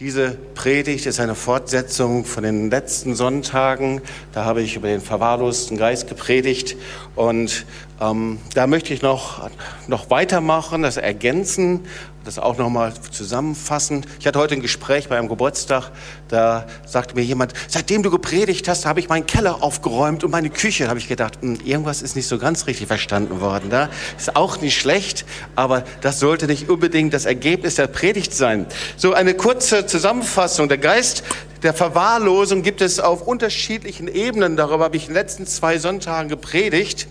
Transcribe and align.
Diese 0.00 0.30
Predigt 0.54 1.06
ist 1.06 1.18
eine 1.18 1.34
Fortsetzung 1.34 2.24
von 2.24 2.44
den 2.44 2.70
letzten 2.70 3.16
Sonntagen. 3.16 4.00
Da 4.32 4.44
habe 4.44 4.62
ich 4.62 4.76
über 4.76 4.86
den 4.86 5.00
verwahrlosten 5.00 5.76
Geist 5.76 6.06
gepredigt. 6.06 6.76
Und 7.16 7.66
ähm, 8.00 8.38
da 8.54 8.66
möchte 8.66 8.94
ich 8.94 9.02
noch, 9.02 9.50
noch 9.86 10.10
weitermachen, 10.10 10.82
das 10.82 10.96
ergänzen, 10.96 11.84
das 12.24 12.38
auch 12.38 12.58
nochmal 12.58 12.92
zusammenfassen. 13.10 14.04
Ich 14.20 14.26
hatte 14.26 14.38
heute 14.38 14.54
ein 14.54 14.60
Gespräch 14.60 15.08
bei 15.08 15.16
einem 15.16 15.28
Geburtstag. 15.28 15.90
Da 16.28 16.66
sagte 16.86 17.14
mir 17.14 17.22
jemand, 17.22 17.54
seitdem 17.68 18.02
du 18.02 18.10
gepredigt 18.10 18.68
hast, 18.68 18.86
habe 18.86 19.00
ich 19.00 19.08
meinen 19.08 19.26
Keller 19.26 19.62
aufgeräumt 19.62 20.24
und 20.24 20.30
meine 20.30 20.50
Küche. 20.50 20.84
Da 20.84 20.90
habe 20.90 20.98
ich 20.98 21.08
gedacht, 21.08 21.38
hm, 21.40 21.58
irgendwas 21.64 22.02
ist 22.02 22.16
nicht 22.16 22.28
so 22.28 22.38
ganz 22.38 22.66
richtig 22.66 22.86
verstanden 22.86 23.40
worden. 23.40 23.70
Da 23.70 23.88
ist 24.16 24.36
auch 24.36 24.60
nicht 24.60 24.78
schlecht, 24.78 25.24
aber 25.56 25.84
das 26.02 26.20
sollte 26.20 26.46
nicht 26.46 26.68
unbedingt 26.68 27.14
das 27.14 27.24
Ergebnis 27.24 27.76
der 27.76 27.86
Predigt 27.86 28.34
sein. 28.34 28.66
So 28.96 29.14
eine 29.14 29.34
kurze 29.34 29.86
Zusammenfassung. 29.86 30.68
Der 30.68 30.78
Geist 30.78 31.24
der 31.62 31.74
Verwahrlosung 31.74 32.62
gibt 32.62 32.80
es 32.80 33.00
auf 33.00 33.22
unterschiedlichen 33.22 34.06
Ebenen. 34.06 34.56
Darüber 34.56 34.84
habe 34.84 34.96
ich 34.96 35.04
in 35.04 35.08
den 35.08 35.14
letzten 35.14 35.46
zwei 35.46 35.78
Sonntagen 35.78 36.28
gepredigt. 36.28 37.08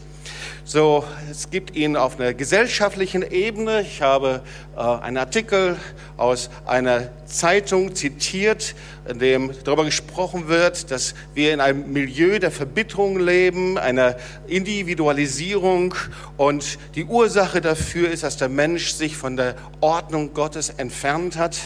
So, 0.69 1.05
es 1.31 1.49
gibt 1.49 1.77
ihn 1.77 1.95
auf 1.95 2.19
einer 2.19 2.33
gesellschaftlichen 2.33 3.21
Ebene. 3.21 3.83
Ich 3.83 4.01
habe 4.01 4.41
äh, 4.75 4.81
einen 4.81 5.15
Artikel 5.15 5.77
aus 6.17 6.49
einer 6.65 7.07
Zeitung 7.25 7.95
zitiert, 7.95 8.75
in 9.07 9.19
dem 9.19 9.51
darüber 9.63 9.85
gesprochen 9.85 10.49
wird, 10.49 10.91
dass 10.91 11.15
wir 11.33 11.53
in 11.53 11.61
einem 11.61 11.93
Milieu 11.93 12.39
der 12.39 12.51
Verbitterung 12.51 13.17
leben, 13.17 13.77
einer 13.77 14.17
Individualisierung 14.47 15.95
und 16.35 16.77
die 16.95 17.05
Ursache 17.05 17.61
dafür 17.61 18.11
ist, 18.11 18.23
dass 18.23 18.35
der 18.35 18.49
Mensch 18.49 18.91
sich 18.91 19.15
von 19.15 19.37
der 19.37 19.55
Ordnung 19.79 20.33
Gottes 20.33 20.69
entfernt 20.71 21.37
hat 21.37 21.57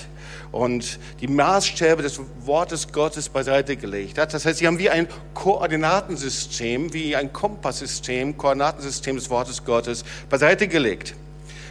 und 0.52 0.99
die 1.21 1.27
Maßstäbe 1.27 2.03
des 2.03 2.19
Wortes 2.44 2.91
Gottes 2.91 3.30
beiseite 3.30 3.77
gelegt 3.77 4.17
hat. 4.17 4.33
Das 4.33 4.45
heißt, 4.45 4.59
sie 4.59 4.67
haben 4.67 4.80
wie 4.80 4.89
ein 4.89 5.07
Koordinatensystem, 5.33 6.94
wie 6.94 7.16
ein 7.16 7.31
Kompasssystem, 7.31 8.38
Koordinatensystem 8.38 9.16
des 9.16 9.29
Wortes 9.29 9.63
Gottes 9.63 10.03
beiseite 10.29 10.67
gelegt. 10.67 11.16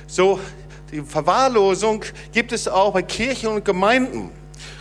So, 0.07 0.41
die 0.91 1.03
Verwahrlosung 1.03 2.05
gibt 2.33 2.53
es 2.53 2.67
auch 2.67 2.93
bei 2.93 3.03
Kirchen 3.03 3.49
und 3.49 3.65
Gemeinden. 3.65 4.31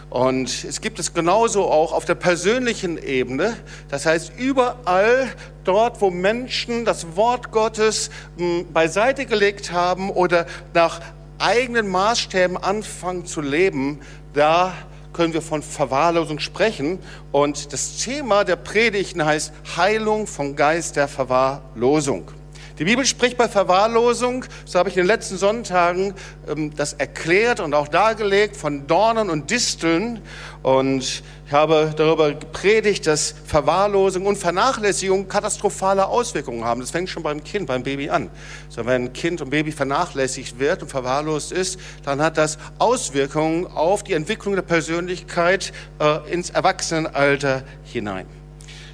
Und 0.09 0.63
es 0.63 0.81
gibt 0.81 0.97
es 0.97 1.13
genauso 1.13 1.69
auch 1.69 1.93
auf 1.93 2.03
der 2.05 2.15
persönlichen 2.15 2.97
Ebene. 2.97 3.55
Das 3.89 4.07
heißt, 4.07 4.31
überall 4.37 5.31
dort, 5.63 6.01
wo 6.01 6.09
Menschen 6.09 6.83
das 6.83 7.15
Wort 7.15 7.51
Gottes 7.51 8.09
hm, 8.37 8.73
beiseite 8.73 9.27
gelegt 9.27 9.71
haben 9.71 10.09
oder 10.09 10.47
nach 10.73 10.99
eigenen 11.39 11.87
Maßstäben 11.87 12.57
anfangen 12.57 13.25
zu 13.25 13.41
leben, 13.41 13.99
da 14.33 14.73
können 15.13 15.33
wir 15.33 15.41
von 15.41 15.61
Verwahrlosung 15.63 16.39
sprechen. 16.39 16.99
Und 17.31 17.73
das 17.73 17.97
Thema 17.97 18.43
der 18.43 18.55
Predigten 18.55 19.25
heißt 19.25 19.51
Heilung 19.75 20.27
vom 20.27 20.55
Geist 20.55 20.95
der 20.95 21.07
Verwahrlosung. 21.07 22.31
Die 22.77 22.85
Bibel 22.85 23.05
spricht 23.05 23.37
bei 23.37 23.49
Verwahrlosung, 23.49 24.45
so 24.63 24.79
habe 24.79 24.87
ich 24.87 24.95
in 24.95 25.01
den 25.01 25.07
letzten 25.07 25.35
Sonntagen 25.37 26.13
ähm, 26.47 26.73
das 26.73 26.93
erklärt 26.93 27.59
und 27.59 27.73
auch 27.73 27.89
dargelegt, 27.89 28.55
von 28.55 28.87
Dornen 28.87 29.29
und 29.29 29.51
Disteln. 29.51 30.21
Und 30.63 31.21
ich 31.49 31.53
habe 31.53 31.91
darüber 31.97 32.31
gepredigt, 32.31 33.07
dass 33.07 33.33
Verwahrlosung 33.43 34.27
und 34.27 34.37
Vernachlässigung 34.37 35.27
katastrophale 35.27 36.05
Auswirkungen 36.05 36.63
haben. 36.63 36.79
Das 36.79 36.91
fängt 36.91 37.09
schon 37.09 37.23
beim 37.23 37.43
Kind, 37.43 37.65
beim 37.65 37.81
Baby 37.81 38.11
an. 38.11 38.29
So, 38.69 38.85
wenn 38.85 39.05
ein 39.05 39.13
Kind 39.13 39.41
und 39.41 39.49
Baby 39.49 39.71
vernachlässigt 39.71 40.59
wird 40.59 40.83
und 40.83 40.89
verwahrlost 40.89 41.51
ist, 41.51 41.79
dann 42.05 42.21
hat 42.21 42.37
das 42.37 42.59
Auswirkungen 42.77 43.65
auf 43.65 44.03
die 44.03 44.13
Entwicklung 44.13 44.53
der 44.53 44.61
Persönlichkeit 44.61 45.73
äh, 45.99 46.31
ins 46.31 46.51
Erwachsenenalter 46.51 47.63
hinein. 47.83 48.27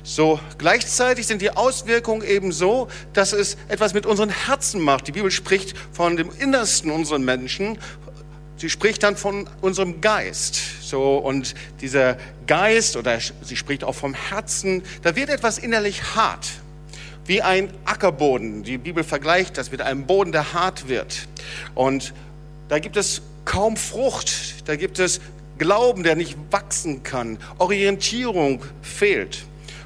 So, 0.08 0.40
gleichzeitig 0.58 1.28
sind 1.28 1.42
die 1.42 1.50
Auswirkungen 1.50 2.22
eben 2.22 2.54
so, 2.54 2.88
dass 3.12 3.34
es 3.34 3.58
etwas 3.68 3.94
mit 3.94 4.06
unseren 4.06 4.30
Herzen 4.30 4.80
macht. 4.80 5.08
Die 5.08 5.12
Bibel 5.12 5.32
spricht 5.32 5.76
von 5.92 6.16
dem 6.16 6.30
Innersten 6.40 6.90
unserer 6.90 7.20
Menschen. 7.20 7.80
Sie 8.58 8.70
spricht 8.70 9.04
dann 9.04 9.18
von 9.18 9.50
unserem 9.62 10.02
Geist. 10.02 10.58
So, 10.82 11.18
und 11.18 11.56
dieser 11.82 12.18
Geist, 12.48 12.96
oder 12.96 13.20
sie 13.20 13.56
spricht 13.56 13.84
auch 13.84 13.96
vom 13.96 14.14
Herzen, 14.14 14.84
da 15.02 15.16
wird 15.16 15.30
etwas 15.30 15.58
innerlich 15.58 16.16
hart. 16.16 16.48
Wie 17.26 17.42
ein 17.42 17.70
Ackerboden. 17.86 18.64
Die 18.64 18.78
Bibel 18.78 19.04
vergleicht 19.04 19.58
das 19.58 19.72
mit 19.72 19.82
einem 19.82 20.06
Boden, 20.06 20.32
der 20.32 20.54
hart 20.54 20.88
wird. 20.88 21.28
Und 21.74 22.14
da 22.70 22.80
gibt 22.80 22.98
es 22.98 23.22
kaum 23.46 23.78
Frucht. 23.78 24.68
Da 24.68 24.76
gibt 24.76 25.00
es 25.00 25.22
Glauben, 25.58 26.04
der 26.04 26.16
nicht 26.16 26.38
wachsen 26.52 27.04
kann. 27.04 27.40
Orientierung 27.58 28.64
fehlt. 28.82 29.46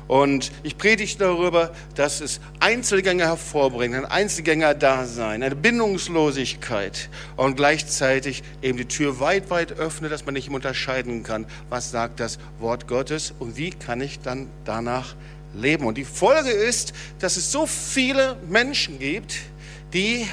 Und 0.09 0.52
ich 0.64 0.75
predige 0.75 1.20
darüber, 1.20 1.72
dass 1.94 2.20
es 2.20 2.42
Einzelgänger 2.59 3.28
hervorbringt, 3.28 3.94
ein 3.94 4.06
Einzelgänger-Dasein, 4.06 5.44
eine 5.44 5.56
Bindungslosigkeit 5.56 7.09
und 7.36 7.58
gleichzeitig 7.58 8.42
eben 8.64 8.80
die 8.80 8.86
Tür 8.86 9.20
weit, 9.20 9.52
weit 9.52 9.74
öffnet, 9.74 10.12
dass 10.12 10.25
man 10.25 10.34
nicht 10.34 10.50
unterscheiden 10.50 11.22
kann, 11.22 11.46
was 11.70 11.92
sagt 11.92 12.20
das 12.20 12.40
Wort 12.58 12.88
Gottes 12.88 13.36
und 13.38 13.56
wie 13.56 13.70
kann 13.70 14.02
ich 14.02 14.20
dann 14.20 14.50
danach 14.66 15.14
leben. 15.53 15.86
Und 15.86 16.00
die 16.00 16.06
Folge 16.06 16.50
ist, 16.50 16.94
dass 17.20 17.38
es 17.38 17.52
so 17.52 17.68
viele 17.68 18.36
Menschen 18.50 18.97
gibt, 18.97 19.36
die 19.94 20.28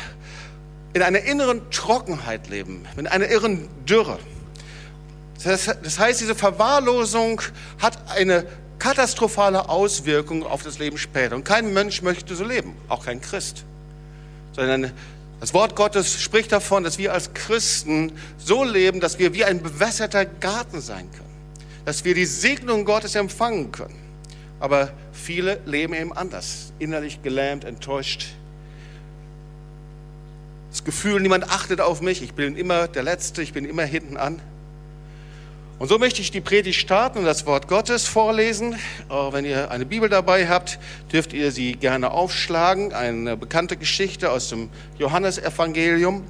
in 0.95 1.03
einer 1.03 1.21
inneren 1.21 1.71
Trockenheit 1.71 2.49
leben, 2.49 2.87
in 2.97 3.07
einer 3.07 3.27
inneren 3.27 3.69
Dürre. 3.85 4.19
Das 5.45 5.99
heißt, 5.99 6.23
diese 6.23 6.35
Verwahrlosung 6.35 7.43
hat 7.79 8.11
eine 8.11 8.47
katastrophale 8.79 9.69
Auswirkungen 9.69 10.43
auf 10.43 10.63
das 10.63 10.79
Leben 10.79 10.99
später. 10.99 11.37
Und 11.37 11.45
kein 11.45 11.73
Mensch 11.73 12.03
möchte 12.03 12.35
so 12.35 12.45
leben, 12.45 12.77
auch 12.89 13.05
kein 13.05 13.21
Christ. 13.21 13.65
Sondern 14.53 14.93
das 15.41 15.53
Wort 15.53 15.77
Gottes 15.77 16.21
spricht 16.21 16.53
davon, 16.53 16.83
dass 16.83 16.99
wir 16.99 17.13
als 17.13 17.35
Christen 17.35 18.13
so 18.39 18.65
leben, 18.65 19.01
dass 19.01 19.19
wir 19.19 19.35
wie 19.35 19.45
ein 19.45 19.63
bewässerter 19.63 20.25
Garten 20.25 20.81
sein 20.81 21.11
können. 21.13 21.27
Dass 21.85 22.05
wir 22.05 22.15
die 22.15 22.27
Segnung 22.27 22.85
Gottes 22.85 23.15
empfangen 23.15 23.71
können. 23.71 23.95
Aber 24.61 24.91
viele 25.13 25.61
leben 25.67 25.95
eben 25.95 26.13
anders. 26.13 26.73
Innerlich 26.79 27.23
gelähmt, 27.23 27.65
enttäuscht. 27.65 28.27
Das 30.71 30.85
Gefühl, 30.85 31.21
niemand 31.21 31.51
achtet 31.51 31.81
auf 31.81 32.01
mich. 32.01 32.23
Ich 32.23 32.35
bin 32.35 32.57
immer 32.57 32.89
der 32.89 33.03
Letzte, 33.03 33.43
ich 33.43 33.53
bin 33.53 33.65
immer 33.65 33.85
hinten 33.85 34.17
an. 34.17 34.41
Und 35.79 35.89
so 35.89 35.99
möchte 35.99 36.23
ich 36.23 36.31
die 36.31 36.41
Predigt 36.41 36.81
starten 36.81 37.19
und 37.19 37.27
das 37.27 37.45
Wort 37.45 37.69
Gottes 37.69 38.09
vorlesen. 38.09 38.77
Wenn 39.11 39.45
ihr 39.45 39.71
eine 39.71 39.85
Bibel 39.85 40.09
dabei 40.09 40.49
habt, 40.49 40.79
dürft 41.13 41.35
ihr 41.35 41.53
sie 41.53 41.75
gerne 41.75 42.13
aufschlagen. 42.13 42.95
Eine 42.95 43.37
bekannte 43.37 43.77
Geschichte 43.77 44.31
aus 44.31 44.49
dem 44.49 44.71
Johannesevangelium. 44.99 46.25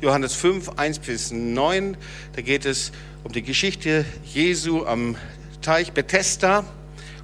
Johannes 0.00 0.34
5, 0.36 0.70
1 0.78 1.00
bis 1.00 1.32
9. 1.32 1.98
Da 2.34 2.40
geht 2.40 2.64
es 2.64 2.92
um 3.24 3.32
die 3.32 3.42
Geschichte 3.42 4.06
Jesu 4.24 4.86
am 4.86 5.16
Teich 5.60 5.92
Bethesda. 5.92 6.64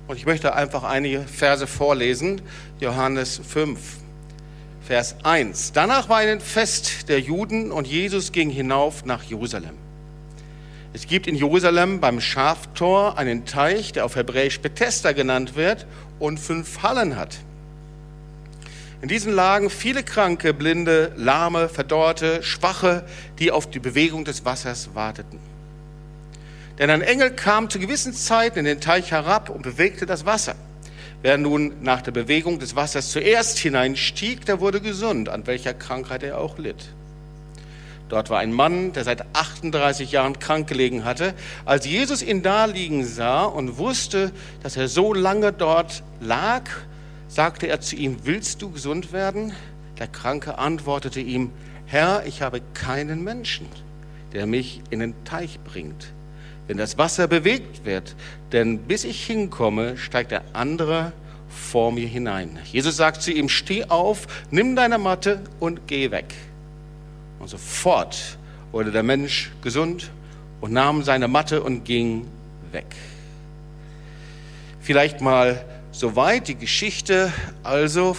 Und 0.09 0.19
ich 0.19 0.27
möchte 0.27 0.55
einfach 0.55 0.85
einige 0.85 1.23
Verse 1.23 1.67
vorlesen. 1.67 2.43
Johannes 2.79 3.41
5, 3.43 3.81
Vers 4.87 5.17
1. 5.23 5.73
Danach 5.73 6.11
war 6.11 6.19
ein 6.19 6.43
Fest 6.43 7.09
der 7.09 7.21
Juden 7.21 7.73
und 7.73 7.87
Jesus 7.87 8.33
ging 8.33 8.51
hinauf 8.51 9.07
nach 9.07 9.23
Jerusalem. 9.23 9.86
Es 10.97 11.07
gibt 11.07 11.27
in 11.27 11.35
Jerusalem 11.35 12.01
beim 12.01 12.23
Schaftor 12.23 13.19
einen 13.19 13.45
Teich, 13.45 13.93
der 13.93 14.07
auf 14.07 14.17
Hebräisch 14.17 14.61
Bethesda 14.61 15.13
genannt 15.13 15.55
wird 15.55 15.87
und 16.19 16.41
fünf 16.41 16.83
Hallen 16.83 17.17
hat. 17.17 17.37
In 19.03 19.09
diesen 19.09 19.35
lagen 19.35 19.69
viele 19.69 20.03
Kranke, 20.03 20.55
Blinde, 20.55 21.13
Lahme, 21.15 21.69
Verdorrte, 21.69 22.43
Schwache, 22.43 23.05
die 23.39 23.51
auf 23.51 23.69
die 23.69 23.79
Bewegung 23.79 24.25
des 24.25 24.47
Wassers 24.47 24.95
warteten. 24.95 25.39
Denn 26.79 26.89
ein 26.89 27.03
Engel 27.03 27.31
kam 27.31 27.69
zu 27.69 27.79
gewissen 27.79 28.15
Zeiten 28.15 28.61
in 28.61 28.65
den 28.65 28.81
Teich 28.81 29.11
herab 29.11 29.51
und 29.51 29.61
bewegte 29.61 30.07
das 30.07 30.25
Wasser. 30.25 30.55
Wer 31.21 31.37
nun 31.37 31.75
nach 31.83 32.01
der 32.01 32.13
Bewegung 32.13 32.59
des 32.59 32.75
Wassers 32.75 33.11
zuerst 33.11 33.59
hineinstieg, 33.59 34.47
der 34.47 34.61
wurde 34.61 34.81
gesund, 34.81 35.29
an 35.29 35.47
welcher 35.47 35.75
Krankheit 35.75 36.23
er 36.23 36.39
auch 36.39 36.57
litt. 36.57 36.87
Dort 38.09 38.31
war 38.31 38.39
ein 38.39 38.53
Mann, 38.53 38.93
der 38.93 39.03
seit 39.05 39.25
38 39.35 40.13
Jahren 40.13 40.39
krank 40.39 40.69
gelegen 40.69 41.05
hatte. 41.05 41.35
Als 41.65 41.87
Jesus 41.87 42.23
ihn 42.23 42.43
da 42.43 42.67
liegen 42.67 43.05
sah 43.05 43.45
und 43.45 43.79
wusste, 43.79 44.31
dass 44.63 44.77
er 44.77 44.89
so 44.89 45.13
lange 45.13 45.53
dort 45.53 46.05
lag, 46.21 46.63
sagte 47.27 47.67
er 47.67 47.81
zu 47.81 47.97
ihm, 47.97 48.19
willst 48.23 48.63
du 48.63 48.71
gesund 48.71 49.13
werden? 49.13 49.53
Der 49.99 50.07
Kranke 50.07 50.59
antwortete 50.59 51.21
ihm, 51.21 51.51
Herr, 51.87 52.25
ich 52.27 52.43
habe 52.43 52.61
keinen 52.75 53.25
Menschen, 53.25 53.67
der 54.33 54.47
mich 54.47 54.83
in 54.91 55.01
den 55.01 55.25
Teich 55.25 55.59
bringt, 55.61 56.13
wenn 56.69 56.77
das 56.77 56.99
Wasser 56.99 57.27
bewegt 57.27 57.85
wird. 57.85 58.15
Denn 58.53 58.79
bis 58.79 59.05
ich 59.05 59.25
hinkomme, 59.25 59.97
steigt 59.97 60.31
der 60.31 60.43
andere 60.53 61.13
vor 61.49 61.91
mir 61.91 62.07
hinein. 62.07 62.59
Jesus 62.65 62.97
sagt 62.97 63.23
zu 63.23 63.33
ihm, 63.33 63.49
steh 63.49 63.85
auf, 63.85 64.27
nimm 64.51 64.77
deine 64.77 64.99
Matte 64.99 65.43
und 65.59 65.87
geh 65.87 66.11
weg. 66.11 66.35
Und 67.39 67.49
sofort 67.49 68.39
wurde 68.73 68.91
der 68.91 69.03
Mensch 69.03 69.51
gesund 69.63 70.11
und 70.61 70.73
nahm 70.73 71.03
seine 71.03 71.29
Matte 71.29 71.63
und 71.63 71.85
ging 71.85 72.27
weg. 72.73 72.95
Vielleicht 74.81 75.21
mal 75.21 75.65
soweit 75.93 76.49
die 76.49 76.55
Geschichte 76.55 77.33
also 77.63 78.17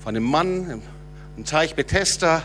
von 0.00 0.14
dem 0.14 0.24
Mann 0.24 0.82
im 1.36 1.44
Teich 1.44 1.74
Bethesda. 1.74 2.42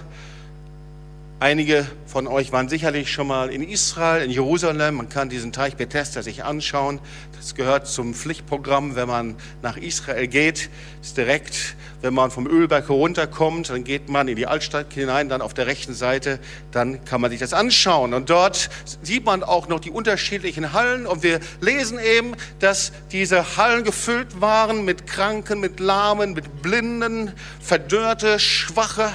Einige 1.44 1.86
von 2.06 2.26
euch 2.26 2.54
waren 2.54 2.70
sicherlich 2.70 3.12
schon 3.12 3.28
mal 3.28 3.50
in 3.50 3.68
Israel, 3.68 4.24
in 4.24 4.32
Jerusalem. 4.32 4.96
Man 4.96 5.10
kann 5.10 5.28
diesen 5.28 5.52
Teich 5.52 5.76
Bethesda 5.76 6.24
sich 6.24 6.46
anschauen. 6.46 7.02
Das 7.36 7.54
gehört 7.54 7.86
zum 7.86 8.14
Pflichtprogramm, 8.14 8.96
wenn 8.96 9.10
man 9.10 9.36
nach 9.62 9.76
Israel 9.76 10.28
geht. 10.28 10.70
Das 11.00 11.10
ist 11.10 11.18
direkt, 11.18 11.76
wenn 12.02 12.14
man 12.14 12.32
vom 12.32 12.48
Ölberg 12.48 12.88
herunterkommt, 12.88 13.70
dann 13.70 13.84
geht 13.84 14.08
man 14.08 14.30
in 14.30 14.38
die 14.38 14.48
Altstadt 14.48 14.94
hinein, 14.94 15.28
dann 15.28 15.42
auf 15.42 15.54
der 15.54 15.68
rechten 15.68 15.94
Seite, 15.94 16.40
dann 16.72 17.04
kann 17.04 17.20
man 17.20 17.30
sich 17.30 17.42
das 17.42 17.52
anschauen. 17.52 18.14
Und 18.14 18.30
dort 18.30 18.70
sieht 19.02 19.26
man 19.26 19.44
auch 19.44 19.68
noch 19.68 19.82
die 19.82 19.92
unterschiedlichen 19.92 20.72
Hallen. 20.72 21.06
Und 21.06 21.24
wir 21.24 21.42
lesen 21.60 22.00
eben, 22.00 22.38
dass 22.60 22.94
diese 23.12 23.58
Hallen 23.58 23.84
gefüllt 23.84 24.40
waren 24.40 24.86
mit 24.86 25.08
Kranken, 25.08 25.60
mit 25.60 25.82
Lahmen, 25.82 26.32
mit 26.36 26.62
Blinden, 26.62 27.34
Verdörrte, 27.60 28.40
Schwache. 28.40 29.12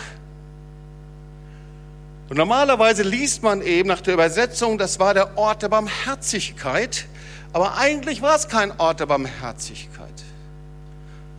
Und 2.28 2.36
normalerweise 2.36 3.02
liest 3.02 3.42
man 3.42 3.62
eben 3.62 3.88
nach 3.88 4.02
der 4.02 4.14
Übersetzung, 4.14 4.76
das 4.76 4.98
war 4.98 5.14
der 5.14 5.38
Ort 5.38 5.62
der 5.62 5.69
Barmherzigkeit. 5.69 7.06
Aber 7.52 7.78
eigentlich 7.78 8.20
war 8.20 8.36
es 8.36 8.48
kein 8.48 8.78
Ort 8.78 9.00
der 9.00 9.06
Barmherzigkeit. 9.06 10.08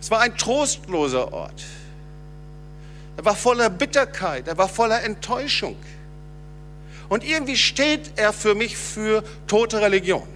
Es 0.00 0.10
war 0.10 0.20
ein 0.20 0.36
trostloser 0.36 1.32
Ort. 1.32 1.62
Er 3.16 3.24
war 3.24 3.36
voller 3.36 3.70
Bitterkeit, 3.70 4.48
er 4.48 4.58
war 4.58 4.68
voller 4.68 5.02
Enttäuschung. 5.04 5.76
Und 7.08 7.22
irgendwie 7.22 7.56
steht 7.56 8.12
er 8.16 8.32
für 8.32 8.54
mich 8.54 8.76
für 8.76 9.22
tote 9.46 9.80
Religion. 9.80 10.26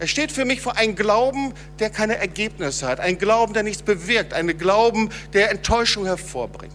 Er 0.00 0.06
steht 0.06 0.32
für 0.32 0.44
mich 0.44 0.60
für 0.60 0.76
einen 0.76 0.94
Glauben, 0.94 1.52
der 1.80 1.90
keine 1.90 2.16
Ergebnisse 2.16 2.86
hat, 2.86 3.00
einen 3.00 3.18
Glauben, 3.18 3.52
der 3.52 3.64
nichts 3.64 3.82
bewirkt, 3.82 4.32
einen 4.32 4.56
Glauben, 4.56 5.10
der 5.32 5.50
Enttäuschung 5.50 6.06
hervorbringt. 6.06 6.72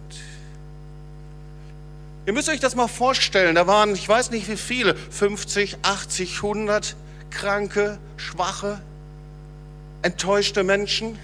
Ihr 2.25 2.31
müsst 2.31 2.47
euch 2.47 2.61
das 2.61 2.75
mal 2.75 2.87
vorstellen, 2.87 3.55
da 3.55 3.67
waren, 3.67 3.93
ich 3.93 4.07
weiß 4.07 4.31
nicht 4.31 4.49
wie 4.49 4.55
viele, 4.55 4.95
50, 4.95 5.77
80, 5.81 6.37
100 6.37 6.95
kranke, 7.31 7.97
schwache, 8.15 8.79
enttäuschte 10.03 10.63
Menschen. 10.63 11.19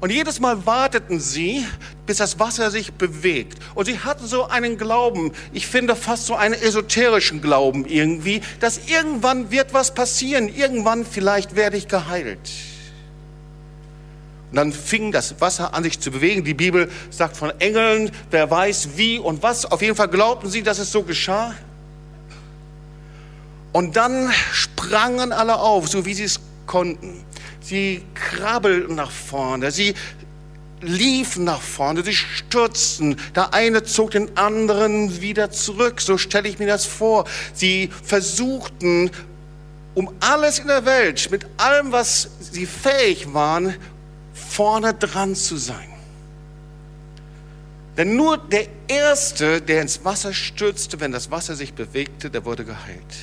Und 0.00 0.10
jedes 0.10 0.40
Mal 0.40 0.64
warteten 0.64 1.20
sie, 1.20 1.66
bis 2.06 2.16
das 2.16 2.38
Wasser 2.38 2.70
sich 2.70 2.94
bewegt. 2.94 3.58
Und 3.74 3.84
sie 3.84 3.98
hatten 3.98 4.26
so 4.26 4.46
einen 4.46 4.78
Glauben, 4.78 5.32
ich 5.52 5.66
finde 5.66 5.94
fast 5.94 6.24
so 6.24 6.34
einen 6.34 6.54
esoterischen 6.54 7.42
Glauben 7.42 7.84
irgendwie, 7.84 8.40
dass 8.60 8.88
irgendwann 8.88 9.50
wird 9.50 9.74
was 9.74 9.92
passieren, 9.92 10.48
irgendwann 10.48 11.04
vielleicht 11.04 11.54
werde 11.54 11.76
ich 11.76 11.86
geheilt. 11.86 12.38
Und 14.50 14.56
dann 14.56 14.72
fing 14.72 15.12
das 15.12 15.40
Wasser 15.40 15.74
an 15.74 15.84
sich 15.84 16.00
zu 16.00 16.10
bewegen. 16.10 16.44
Die 16.44 16.54
Bibel 16.54 16.90
sagt 17.10 17.36
von 17.36 17.52
Engeln, 17.60 18.10
wer 18.30 18.50
weiß 18.50 18.90
wie 18.96 19.18
und 19.18 19.42
was. 19.42 19.64
Auf 19.64 19.80
jeden 19.80 19.94
Fall 19.94 20.08
glaubten 20.08 20.50
sie, 20.50 20.62
dass 20.62 20.78
es 20.78 20.90
so 20.90 21.04
geschah. 21.04 21.54
Und 23.72 23.94
dann 23.96 24.32
sprangen 24.52 25.32
alle 25.32 25.60
auf, 25.60 25.88
so 25.88 26.04
wie 26.04 26.14
sie 26.14 26.24
es 26.24 26.40
konnten. 26.66 27.24
Sie 27.60 28.02
krabbelten 28.14 28.96
nach 28.96 29.12
vorne, 29.12 29.70
sie 29.70 29.94
liefen 30.80 31.44
nach 31.44 31.60
vorne, 31.60 32.02
sie 32.02 32.14
stürzten. 32.14 33.16
Der 33.36 33.54
eine 33.54 33.84
zog 33.84 34.10
den 34.10 34.36
anderen 34.36 35.20
wieder 35.20 35.52
zurück, 35.52 36.00
so 36.00 36.18
stelle 36.18 36.48
ich 36.48 36.58
mir 36.58 36.66
das 36.66 36.86
vor. 36.86 37.26
Sie 37.54 37.90
versuchten, 38.02 39.10
um 39.94 40.10
alles 40.20 40.58
in 40.58 40.66
der 40.66 40.84
Welt, 40.86 41.30
mit 41.30 41.46
allem, 41.58 41.92
was 41.92 42.30
sie 42.40 42.66
fähig 42.66 43.32
waren, 43.34 43.76
vorne 44.60 44.92
dran 44.92 45.34
zu 45.34 45.56
sein. 45.56 45.88
Denn 47.96 48.14
nur 48.14 48.36
der 48.36 48.66
Erste, 48.88 49.62
der 49.62 49.80
ins 49.80 50.04
Wasser 50.04 50.34
stürzte, 50.34 51.00
wenn 51.00 51.12
das 51.12 51.30
Wasser 51.30 51.56
sich 51.56 51.72
bewegte, 51.72 52.28
der 52.28 52.44
wurde 52.44 52.66
geheilt. 52.66 53.14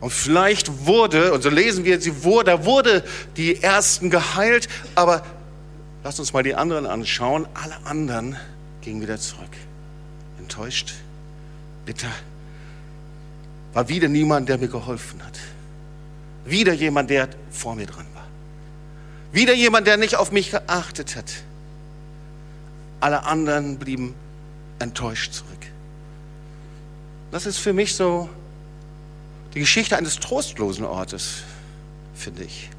Und 0.00 0.10
vielleicht 0.12 0.84
wurde, 0.84 1.32
und 1.32 1.42
so 1.42 1.48
lesen 1.48 1.84
wir, 1.84 2.00
sie 2.00 2.24
wurde, 2.24 2.50
da 2.50 2.64
wurde 2.64 3.04
die 3.36 3.62
Ersten 3.62 4.10
geheilt, 4.10 4.66
aber 4.96 5.24
lasst 6.02 6.18
uns 6.18 6.32
mal 6.32 6.42
die 6.42 6.56
anderen 6.56 6.84
anschauen. 6.84 7.46
Alle 7.54 7.76
anderen 7.84 8.36
gingen 8.80 9.00
wieder 9.00 9.20
zurück. 9.20 9.56
Enttäuscht, 10.40 10.92
bitter. 11.86 12.10
War 13.74 13.88
wieder 13.88 14.08
niemand, 14.08 14.48
der 14.48 14.58
mir 14.58 14.66
geholfen 14.66 15.24
hat. 15.24 15.38
Wieder 16.44 16.72
jemand, 16.72 17.10
der 17.10 17.28
vor 17.52 17.76
mir 17.76 17.86
dran. 17.86 18.07
Wieder 19.32 19.54
jemand, 19.54 19.86
der 19.86 19.96
nicht 19.96 20.16
auf 20.16 20.32
mich 20.32 20.50
geachtet 20.50 21.16
hat. 21.16 21.32
Alle 23.00 23.24
anderen 23.24 23.78
blieben 23.78 24.14
enttäuscht 24.78 25.32
zurück. 25.32 25.50
Das 27.30 27.46
ist 27.46 27.58
für 27.58 27.72
mich 27.72 27.94
so 27.94 28.28
die 29.54 29.60
Geschichte 29.60 29.96
eines 29.96 30.18
trostlosen 30.18 30.84
Ortes, 30.84 31.42
finde 32.14 32.44
ich. 32.44 32.70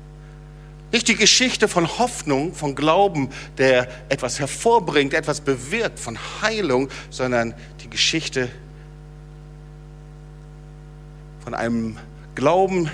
Nicht 0.91 1.07
die 1.07 1.15
Geschichte 1.15 1.67
von 1.67 1.87
Hoffnung, 1.99 2.53
von 2.55 2.73
Glauben, 2.73 3.29
der 3.59 3.87
etwas 4.09 4.39
hervorbringt, 4.39 5.13
etwas 5.13 5.41
bewirkt, 5.41 5.99
von 5.99 6.17
Heilung, 6.41 6.89
sondern 7.11 7.53
die 7.83 7.89
Geschichte 7.89 8.49
von 11.43 11.53
einem 11.53 11.97
Glauben, 12.33 12.89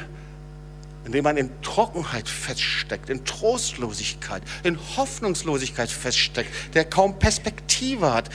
in 1.05 1.11
dem 1.11 1.23
man 1.23 1.37
in 1.37 1.49
Trockenheit 1.61 2.27
feststeckt, 2.27 3.09
in 3.09 3.23
Trostlosigkeit, 3.25 4.41
in 4.63 4.77
Hoffnungslosigkeit 4.97 5.89
feststeckt, 5.89 6.49
der 6.73 6.85
kaum 6.85 7.19
Perspektive 7.19 8.11
hat. 8.11 8.29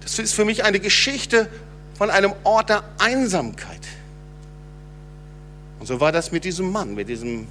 Das 0.00 0.18
ist 0.18 0.34
für 0.34 0.44
mich 0.44 0.64
eine 0.64 0.80
Geschichte 0.80 1.48
von 1.96 2.10
einem 2.10 2.34
Ort 2.44 2.68
der 2.68 2.84
Einsamkeit. 2.98 3.80
Und 5.78 5.86
so 5.86 6.00
war 6.00 6.10
das 6.10 6.32
mit 6.32 6.44
diesem 6.44 6.72
Mann, 6.72 6.94
mit 6.94 7.08
diesem, 7.08 7.46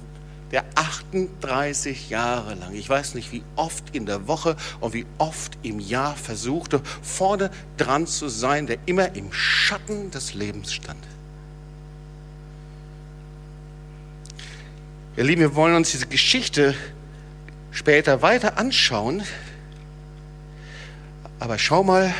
der 0.52 0.64
38 0.74 2.10
Jahre 2.10 2.54
lang, 2.54 2.74
ich 2.74 2.88
weiß 2.88 3.14
nicht 3.14 3.32
wie 3.32 3.42
oft 3.56 3.96
in 3.96 4.04
der 4.04 4.28
Woche 4.28 4.56
und 4.80 4.92
wie 4.92 5.06
oft 5.16 5.56
im 5.62 5.80
Jahr 5.80 6.14
versuchte, 6.14 6.82
vorne 7.02 7.50
dran 7.78 8.06
zu 8.06 8.28
sein, 8.28 8.66
der 8.66 8.78
immer 8.84 9.14
im 9.16 9.32
Schatten 9.32 10.10
des 10.10 10.34
Lebens 10.34 10.72
stand. 10.74 11.02
Ihr 15.16 15.24
Lieben, 15.24 15.40
wir 15.40 15.54
wollen 15.54 15.74
uns 15.74 15.92
diese 15.92 16.06
Geschichte 16.06 16.74
später 17.70 18.20
weiter 18.20 18.58
anschauen. 18.58 19.22
Aber 21.40 21.56
schau 21.56 21.82
mal, 21.82 22.12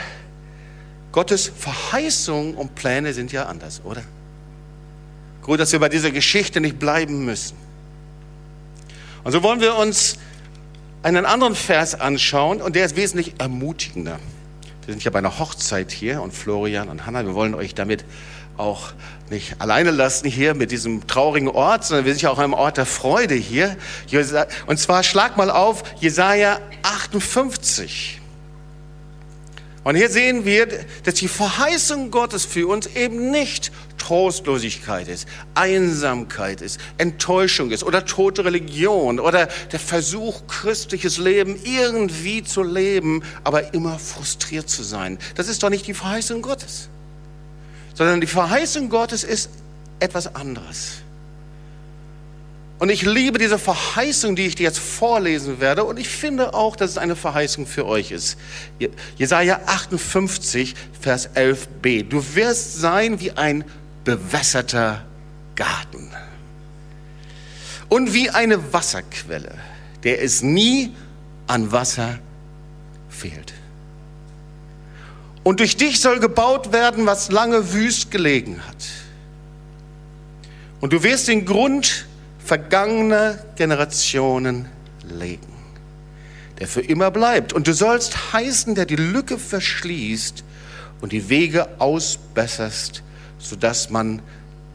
Gottes 1.12 1.52
Verheißungen 1.54 2.54
und 2.54 2.74
Pläne 2.74 3.12
sind 3.12 3.32
ja 3.32 3.44
anders, 3.46 3.82
oder? 3.84 4.02
Gut, 5.42 5.60
dass 5.60 5.72
wir 5.72 5.78
bei 5.78 5.90
dieser 5.90 6.10
Geschichte 6.10 6.62
nicht 6.62 6.78
bleiben 6.78 7.26
müssen. 7.26 7.58
Und 9.24 9.32
so 9.32 9.42
wollen 9.42 9.60
wir 9.60 9.76
uns 9.76 10.16
einen 11.02 11.26
anderen 11.26 11.54
Vers 11.54 11.94
anschauen 12.00 12.62
und 12.62 12.76
der 12.76 12.86
ist 12.86 12.96
wesentlich 12.96 13.34
ermutigender. 13.38 14.18
Wir 14.86 14.94
sind 14.94 15.04
ja 15.04 15.10
bei 15.10 15.18
einer 15.18 15.38
Hochzeit 15.38 15.92
hier 15.92 16.22
und 16.22 16.32
Florian 16.32 16.88
und 16.88 17.04
Hanna, 17.04 17.26
wir 17.26 17.34
wollen 17.34 17.54
euch 17.54 17.74
damit 17.74 18.06
auch 18.58 18.92
nicht 19.30 19.60
alleine 19.60 19.90
lassen 19.90 20.28
hier 20.28 20.54
mit 20.54 20.70
diesem 20.70 21.06
traurigen 21.06 21.48
Ort, 21.48 21.84
sondern 21.84 22.04
wir 22.04 22.12
sind 22.12 22.22
ja 22.22 22.30
auch 22.30 22.38
einem 22.38 22.54
Ort 22.54 22.76
der 22.76 22.86
Freude 22.86 23.34
hier. 23.34 23.76
Und 24.66 24.78
zwar 24.78 25.02
schlag 25.02 25.36
mal 25.36 25.50
auf 25.50 25.82
Jesaja 26.00 26.60
58. 26.82 28.20
Und 29.82 29.94
hier 29.94 30.10
sehen 30.10 30.44
wir, 30.44 30.66
dass 31.04 31.14
die 31.14 31.28
Verheißung 31.28 32.10
Gottes 32.10 32.44
für 32.44 32.66
uns 32.66 32.88
eben 32.88 33.30
nicht 33.30 33.70
Trostlosigkeit 33.98 35.06
ist, 35.06 35.28
Einsamkeit 35.54 36.60
ist, 36.60 36.80
Enttäuschung 36.98 37.70
ist 37.70 37.84
oder 37.84 38.04
tote 38.04 38.44
Religion 38.44 39.20
oder 39.20 39.46
der 39.46 39.78
Versuch, 39.78 40.46
christliches 40.48 41.18
Leben 41.18 41.56
irgendwie 41.62 42.42
zu 42.42 42.62
leben, 42.62 43.22
aber 43.44 43.74
immer 43.74 43.98
frustriert 43.98 44.68
zu 44.68 44.82
sein. 44.82 45.18
Das 45.36 45.48
ist 45.48 45.62
doch 45.62 45.70
nicht 45.70 45.86
die 45.86 45.94
Verheißung 45.94 46.42
Gottes, 46.42 46.88
sondern 47.96 48.20
die 48.20 48.26
Verheißung 48.26 48.88
Gottes 48.88 49.24
ist 49.24 49.50
etwas 49.98 50.34
anderes. 50.34 50.98
Und 52.78 52.90
ich 52.90 53.02
liebe 53.02 53.38
diese 53.38 53.58
Verheißung, 53.58 54.36
die 54.36 54.46
ich 54.46 54.54
dir 54.54 54.64
jetzt 54.64 54.78
vorlesen 54.78 55.60
werde. 55.60 55.84
Und 55.84 55.98
ich 55.98 56.08
finde 56.08 56.52
auch, 56.52 56.76
dass 56.76 56.90
es 56.90 56.98
eine 56.98 57.16
Verheißung 57.16 57.66
für 57.66 57.86
euch 57.86 58.10
ist. 58.10 58.36
Jesaja 59.16 59.60
58, 59.64 60.74
Vers 61.00 61.30
11b. 61.34 62.06
Du 62.06 62.22
wirst 62.34 62.78
sein 62.78 63.18
wie 63.18 63.32
ein 63.32 63.64
bewässerter 64.04 65.04
Garten 65.54 66.10
und 67.88 68.12
wie 68.12 68.28
eine 68.28 68.74
Wasserquelle, 68.74 69.54
der 70.02 70.22
es 70.22 70.42
nie 70.42 70.94
an 71.46 71.72
Wasser 71.72 72.18
fehlt. 73.08 73.54
Und 75.46 75.60
durch 75.60 75.76
dich 75.76 76.00
soll 76.00 76.18
gebaut 76.18 76.72
werden, 76.72 77.06
was 77.06 77.30
lange 77.30 77.72
wüst 77.72 78.10
gelegen 78.10 78.60
hat. 78.66 78.84
Und 80.80 80.92
du 80.92 81.04
wirst 81.04 81.28
den 81.28 81.44
Grund 81.44 82.06
vergangener 82.44 83.38
Generationen 83.54 84.68
legen, 85.04 85.54
der 86.58 86.66
für 86.66 86.80
immer 86.80 87.12
bleibt. 87.12 87.52
Und 87.52 87.68
du 87.68 87.74
sollst 87.74 88.32
heißen, 88.32 88.74
der 88.74 88.86
die 88.86 88.96
Lücke 88.96 89.38
verschließt 89.38 90.42
und 91.00 91.12
die 91.12 91.28
Wege 91.28 91.68
ausbesserst, 91.78 93.04
sodass 93.38 93.88
man 93.88 94.22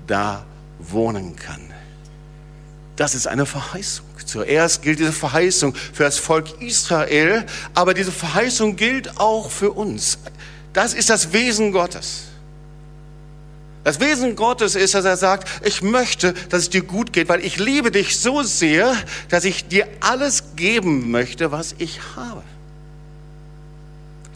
da 0.08 0.46
wohnen 0.80 1.36
kann. 1.36 1.60
Das 2.96 3.14
ist 3.14 3.28
eine 3.28 3.46
Verheißung. 3.46 4.06
Zuerst 4.26 4.84
gilt 4.84 5.00
diese 5.00 5.12
Verheißung 5.12 5.76
für 5.76 6.04
das 6.04 6.18
Volk 6.18 6.62
Israel, 6.62 7.46
aber 7.74 7.94
diese 7.94 8.14
Verheißung 8.14 8.78
gilt 8.78 9.20
auch 9.20 9.52
für 9.52 9.72
uns. 9.72 10.18
Das 10.74 10.94
ist 10.94 11.10
das 11.10 11.34
Wesen 11.34 11.72
Gottes. 11.72 12.24
Das 13.84 14.00
Wesen 14.00 14.36
Gottes 14.36 14.76
ist, 14.76 14.94
dass 14.94 15.06
er 15.06 15.18
sagt, 15.18 15.66
ich 15.66 15.82
möchte, 15.82 16.34
dass 16.50 16.64
es 16.64 16.70
dir 16.70 16.84
gut 16.84 17.14
geht, 17.14 17.30
weil 17.30 17.44
ich 17.44 17.58
liebe 17.58 17.92
dich 17.92 18.20
so 18.20 18.44
sehr, 18.44 18.96
dass 19.30 19.44
ich 19.44 19.68
dir 19.68 19.88
alles 20.02 20.56
geben 20.56 21.10
möchte, 21.10 21.52
was 21.52 21.76
ich 21.80 22.00
habe. 22.16 22.44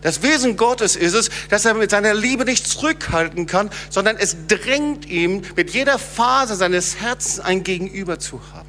Das 0.02 0.22
Wesen 0.24 0.56
Gottes 0.58 0.96
ist 0.96 1.14
es, 1.14 1.30
dass 1.50 1.66
er 1.66 1.74
mit 1.74 1.90
seiner 1.92 2.14
Liebe 2.14 2.46
nicht 2.46 2.68
zurückhalten 2.68 3.46
kann, 3.46 3.70
sondern 3.90 4.18
es 4.18 4.36
drängt 4.48 5.08
ihm, 5.08 5.42
mit 5.56 5.72
jeder 5.72 5.98
Phase 5.98 6.56
seines 6.56 7.00
Herzens 7.00 7.40
ein 7.40 7.64
Gegenüber 7.64 8.20
zu 8.20 8.40
haben. 8.54 8.65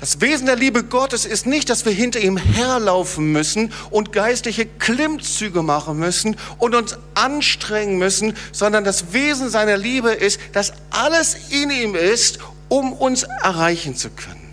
Das 0.00 0.20
Wesen 0.20 0.46
der 0.46 0.54
Liebe 0.54 0.84
Gottes 0.84 1.24
ist 1.24 1.46
nicht, 1.46 1.68
dass 1.70 1.84
wir 1.84 1.92
hinter 1.92 2.20
ihm 2.20 2.36
herlaufen 2.36 3.32
müssen 3.32 3.72
und 3.90 4.12
geistliche 4.12 4.64
Klimmzüge 4.64 5.62
machen 5.62 5.98
müssen 5.98 6.36
und 6.58 6.76
uns 6.76 6.96
anstrengen 7.14 7.98
müssen, 7.98 8.36
sondern 8.52 8.84
das 8.84 9.12
Wesen 9.12 9.50
seiner 9.50 9.76
Liebe 9.76 10.10
ist, 10.10 10.40
dass 10.52 10.72
alles 10.90 11.50
in 11.50 11.70
ihm 11.70 11.94
ist, 11.96 12.38
um 12.68 12.92
uns 12.92 13.24
erreichen 13.24 13.96
zu 13.96 14.10
können. 14.10 14.48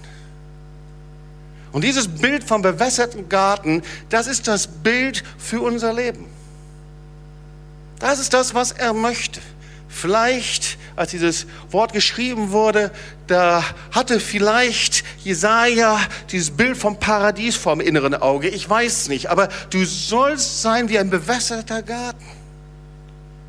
Und 1.71 1.83
dieses 1.83 2.07
Bild 2.07 2.43
vom 2.43 2.63
bewässerten 2.63 3.29
Garten, 3.29 3.83
das 4.09 4.25
ist 4.25 4.47
das 4.47 4.65
Bild 4.65 5.23
für 5.37 5.61
unser 5.61 5.93
Leben. 5.93 6.25
Das 7.99 8.19
ist 8.19 8.33
das, 8.33 8.55
was 8.55 8.71
er 8.71 8.93
möchte. 8.93 9.41
Vielleicht, 9.89 10.77
als 10.95 11.11
dieses 11.11 11.45
Wort 11.71 11.93
geschrieben 11.93 12.51
wurde, 12.51 12.91
da 13.27 13.63
hatte 13.91 14.19
vielleicht 14.19 15.03
Jesaja 15.23 15.99
dieses 16.31 16.51
Bild 16.51 16.77
vom 16.77 16.99
Paradies 16.99 17.55
vor 17.55 17.75
dem 17.75 17.81
inneren 17.81 18.15
Auge. 18.15 18.47
Ich 18.47 18.69
weiß 18.69 19.09
nicht, 19.09 19.27
aber 19.29 19.49
du 19.69 19.83
sollst 19.85 20.61
sein 20.61 20.89
wie 20.89 20.97
ein 20.97 21.09
bewässerter 21.09 21.81
Garten. 21.81 22.25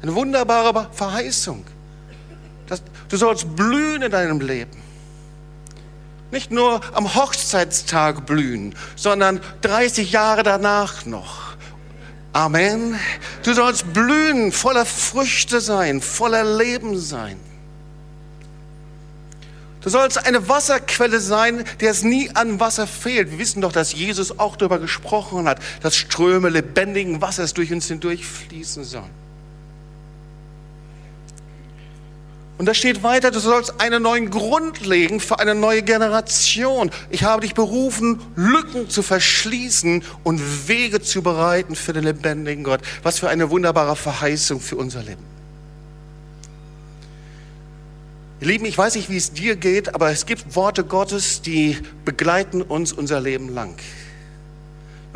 Eine 0.02 0.14
wunderbare 0.14 0.88
Verheißung. 0.92 1.64
du 3.08 3.16
sollst 3.16 3.54
blühen 3.54 4.02
in 4.02 4.10
deinem 4.10 4.40
Leben. 4.40 4.82
Nicht 6.30 6.50
nur 6.50 6.80
am 6.92 7.14
Hochzeitstag 7.14 8.26
blühen, 8.26 8.74
sondern 8.96 9.40
30 9.62 10.10
Jahre 10.10 10.42
danach 10.42 11.06
noch. 11.06 11.45
Amen. 12.36 13.00
Du 13.44 13.54
sollst 13.54 13.94
blühen, 13.94 14.52
voller 14.52 14.84
Früchte 14.84 15.62
sein, 15.62 16.02
voller 16.02 16.44
Leben 16.44 17.00
sein. 17.00 17.40
Du 19.80 19.88
sollst 19.88 20.18
eine 20.26 20.46
Wasserquelle 20.46 21.20
sein, 21.20 21.64
der 21.80 21.92
es 21.92 22.02
nie 22.02 22.28
an 22.34 22.60
Wasser 22.60 22.86
fehlt. 22.86 23.30
Wir 23.30 23.38
wissen 23.38 23.62
doch, 23.62 23.72
dass 23.72 23.94
Jesus 23.94 24.38
auch 24.38 24.56
darüber 24.56 24.78
gesprochen 24.78 25.48
hat, 25.48 25.60
dass 25.80 25.96
Ströme 25.96 26.50
lebendigen 26.50 27.22
Wassers 27.22 27.54
durch 27.54 27.72
uns 27.72 27.88
hindurch 27.88 28.26
fließen 28.26 28.84
sollen. 28.84 29.25
Und 32.58 32.64
da 32.64 32.72
steht 32.72 33.02
weiter, 33.02 33.30
du 33.30 33.38
sollst 33.38 33.80
einen 33.80 34.02
neuen 34.02 34.30
Grund 34.30 34.86
legen 34.86 35.20
für 35.20 35.38
eine 35.38 35.54
neue 35.54 35.82
Generation. 35.82 36.90
Ich 37.10 37.22
habe 37.22 37.42
dich 37.42 37.52
berufen, 37.52 38.20
Lücken 38.34 38.88
zu 38.88 39.02
verschließen 39.02 40.02
und 40.24 40.68
Wege 40.68 41.02
zu 41.02 41.22
bereiten 41.22 41.76
für 41.76 41.92
den 41.92 42.04
lebendigen 42.04 42.64
Gott. 42.64 42.80
Was 43.02 43.18
für 43.18 43.28
eine 43.28 43.50
wunderbare 43.50 43.94
Verheißung 43.94 44.60
für 44.60 44.76
unser 44.76 45.02
Leben. 45.02 45.22
Ihr 48.40 48.48
Lieben, 48.48 48.64
ich 48.64 48.76
weiß 48.76 48.96
nicht, 48.96 49.10
wie 49.10 49.16
es 49.16 49.32
dir 49.32 49.56
geht, 49.56 49.94
aber 49.94 50.10
es 50.10 50.24
gibt 50.24 50.56
Worte 50.56 50.84
Gottes, 50.84 51.42
die 51.42 51.78
begleiten 52.04 52.62
uns 52.62 52.92
unser 52.92 53.20
Leben 53.20 53.52
lang. 53.52 53.76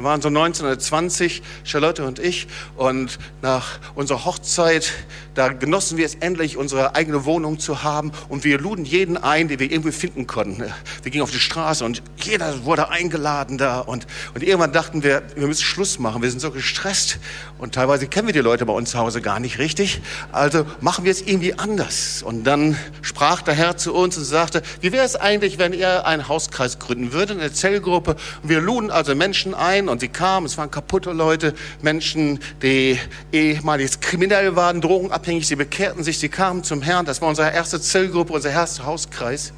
Wir 0.00 0.04
waren 0.04 0.22
so 0.22 0.28
1920, 0.28 1.42
Charlotte 1.62 2.06
und 2.06 2.18
ich, 2.18 2.46
und 2.74 3.18
nach 3.42 3.78
unserer 3.94 4.24
Hochzeit, 4.24 4.92
da 5.34 5.48
genossen 5.48 5.98
wir 5.98 6.06
es 6.06 6.14
endlich, 6.14 6.56
unsere 6.56 6.94
eigene 6.94 7.26
Wohnung 7.26 7.58
zu 7.58 7.82
haben, 7.82 8.10
und 8.30 8.42
wir 8.42 8.58
luden 8.58 8.86
jeden 8.86 9.18
ein, 9.18 9.48
den 9.48 9.58
wir 9.58 9.70
irgendwie 9.70 9.92
finden 9.92 10.26
konnten. 10.26 10.64
Wir 11.02 11.12
gingen 11.12 11.22
auf 11.22 11.32
die 11.32 11.38
Straße 11.38 11.84
und 11.84 12.02
jeder 12.16 12.64
wurde 12.64 12.88
eingeladen 12.88 13.58
da, 13.58 13.80
und, 13.80 14.06
und 14.32 14.42
irgendwann 14.42 14.72
dachten 14.72 15.02
wir, 15.02 15.22
wir 15.36 15.46
müssen 15.46 15.64
Schluss 15.64 15.98
machen, 15.98 16.22
wir 16.22 16.30
sind 16.30 16.40
so 16.40 16.50
gestresst, 16.50 17.18
und 17.58 17.74
teilweise 17.74 18.06
kennen 18.06 18.26
wir 18.26 18.32
die 18.32 18.40
Leute 18.40 18.64
bei 18.64 18.72
uns 18.72 18.92
zu 18.92 18.98
Hause 18.98 19.20
gar 19.20 19.38
nicht 19.38 19.58
richtig, 19.58 20.00
also 20.32 20.64
machen 20.80 21.04
wir 21.04 21.10
es 21.10 21.20
irgendwie 21.20 21.52
anders. 21.58 22.22
Und 22.22 22.44
dann 22.44 22.78
sprach 23.02 23.42
der 23.42 23.52
Herr 23.52 23.76
zu 23.76 23.92
uns 23.92 24.16
und 24.16 24.24
sagte, 24.24 24.62
wie 24.80 24.92
wäre 24.92 25.04
es 25.04 25.14
eigentlich, 25.14 25.58
wenn 25.58 25.74
ihr 25.74 26.06
einen 26.06 26.26
Hauskreis 26.26 26.78
gründen 26.78 27.12
würdet, 27.12 27.38
eine 27.38 27.52
Zellgruppe, 27.52 28.16
und 28.42 28.48
wir 28.48 28.62
luden 28.62 28.90
also 28.90 29.14
Menschen 29.14 29.52
ein, 29.52 29.89
und 29.90 30.00
sie 30.00 30.08
kamen, 30.08 30.46
es 30.46 30.56
waren 30.58 30.70
kaputte 30.70 31.12
Leute, 31.12 31.54
Menschen, 31.82 32.40
die 32.62 32.98
ehemalig 33.32 34.00
kriminell 34.00 34.56
waren, 34.56 34.80
drogenabhängig, 34.80 35.46
sie 35.46 35.56
bekehrten 35.56 36.04
sich, 36.04 36.18
sie 36.18 36.28
kamen 36.28 36.64
zum 36.64 36.82
Herrn. 36.82 37.04
Das 37.06 37.20
war 37.20 37.28
unsere 37.28 37.52
erste 37.52 37.80
Zellgruppe, 37.80 38.32
unser 38.32 38.50
erster 38.50 38.86
Hauskreis. 38.86 39.52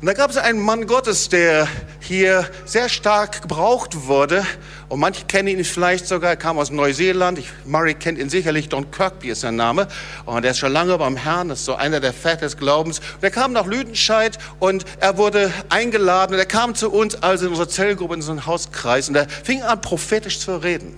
Und 0.00 0.06
da 0.06 0.14
gab 0.14 0.30
es 0.30 0.38
einen 0.38 0.60
Mann 0.60 0.86
Gottes, 0.86 1.28
der 1.28 1.68
hier 2.00 2.48
sehr 2.64 2.88
stark 2.88 3.42
gebraucht 3.42 4.06
wurde. 4.06 4.46
Und 4.88 4.98
manche 4.98 5.26
kennen 5.26 5.48
ihn 5.48 5.62
vielleicht 5.62 6.06
sogar, 6.06 6.30
er 6.30 6.36
kam 6.36 6.58
aus 6.58 6.70
Neuseeland. 6.70 7.38
Ich, 7.38 7.50
Murray 7.66 7.92
kennt 7.92 8.18
ihn 8.18 8.30
sicherlich, 8.30 8.70
Don 8.70 8.90
Kirkby 8.90 9.28
ist 9.28 9.42
sein 9.42 9.56
Name. 9.56 9.88
Und 10.24 10.42
er 10.46 10.52
ist 10.52 10.58
schon 10.58 10.72
lange 10.72 10.96
beim 10.96 11.18
Herrn, 11.18 11.50
ist 11.50 11.66
so 11.66 11.74
einer 11.74 12.00
der 12.00 12.14
Väter 12.14 12.46
des 12.46 12.56
Glaubens. 12.56 13.00
Und 13.00 13.22
er 13.22 13.30
kam 13.30 13.52
nach 13.52 13.66
Lüdenscheid 13.66 14.38
und 14.58 14.86
er 15.00 15.18
wurde 15.18 15.52
eingeladen. 15.68 16.32
Und 16.32 16.38
er 16.38 16.46
kam 16.46 16.74
zu 16.74 16.90
uns, 16.90 17.22
also 17.22 17.44
in 17.44 17.50
unsere 17.50 17.68
Zellgruppe, 17.68 18.14
in 18.14 18.20
unseren 18.20 18.46
Hauskreis. 18.46 19.10
Und 19.10 19.16
er 19.16 19.28
fing 19.28 19.60
an, 19.60 19.82
prophetisch 19.82 20.40
zu 20.40 20.56
reden. 20.56 20.96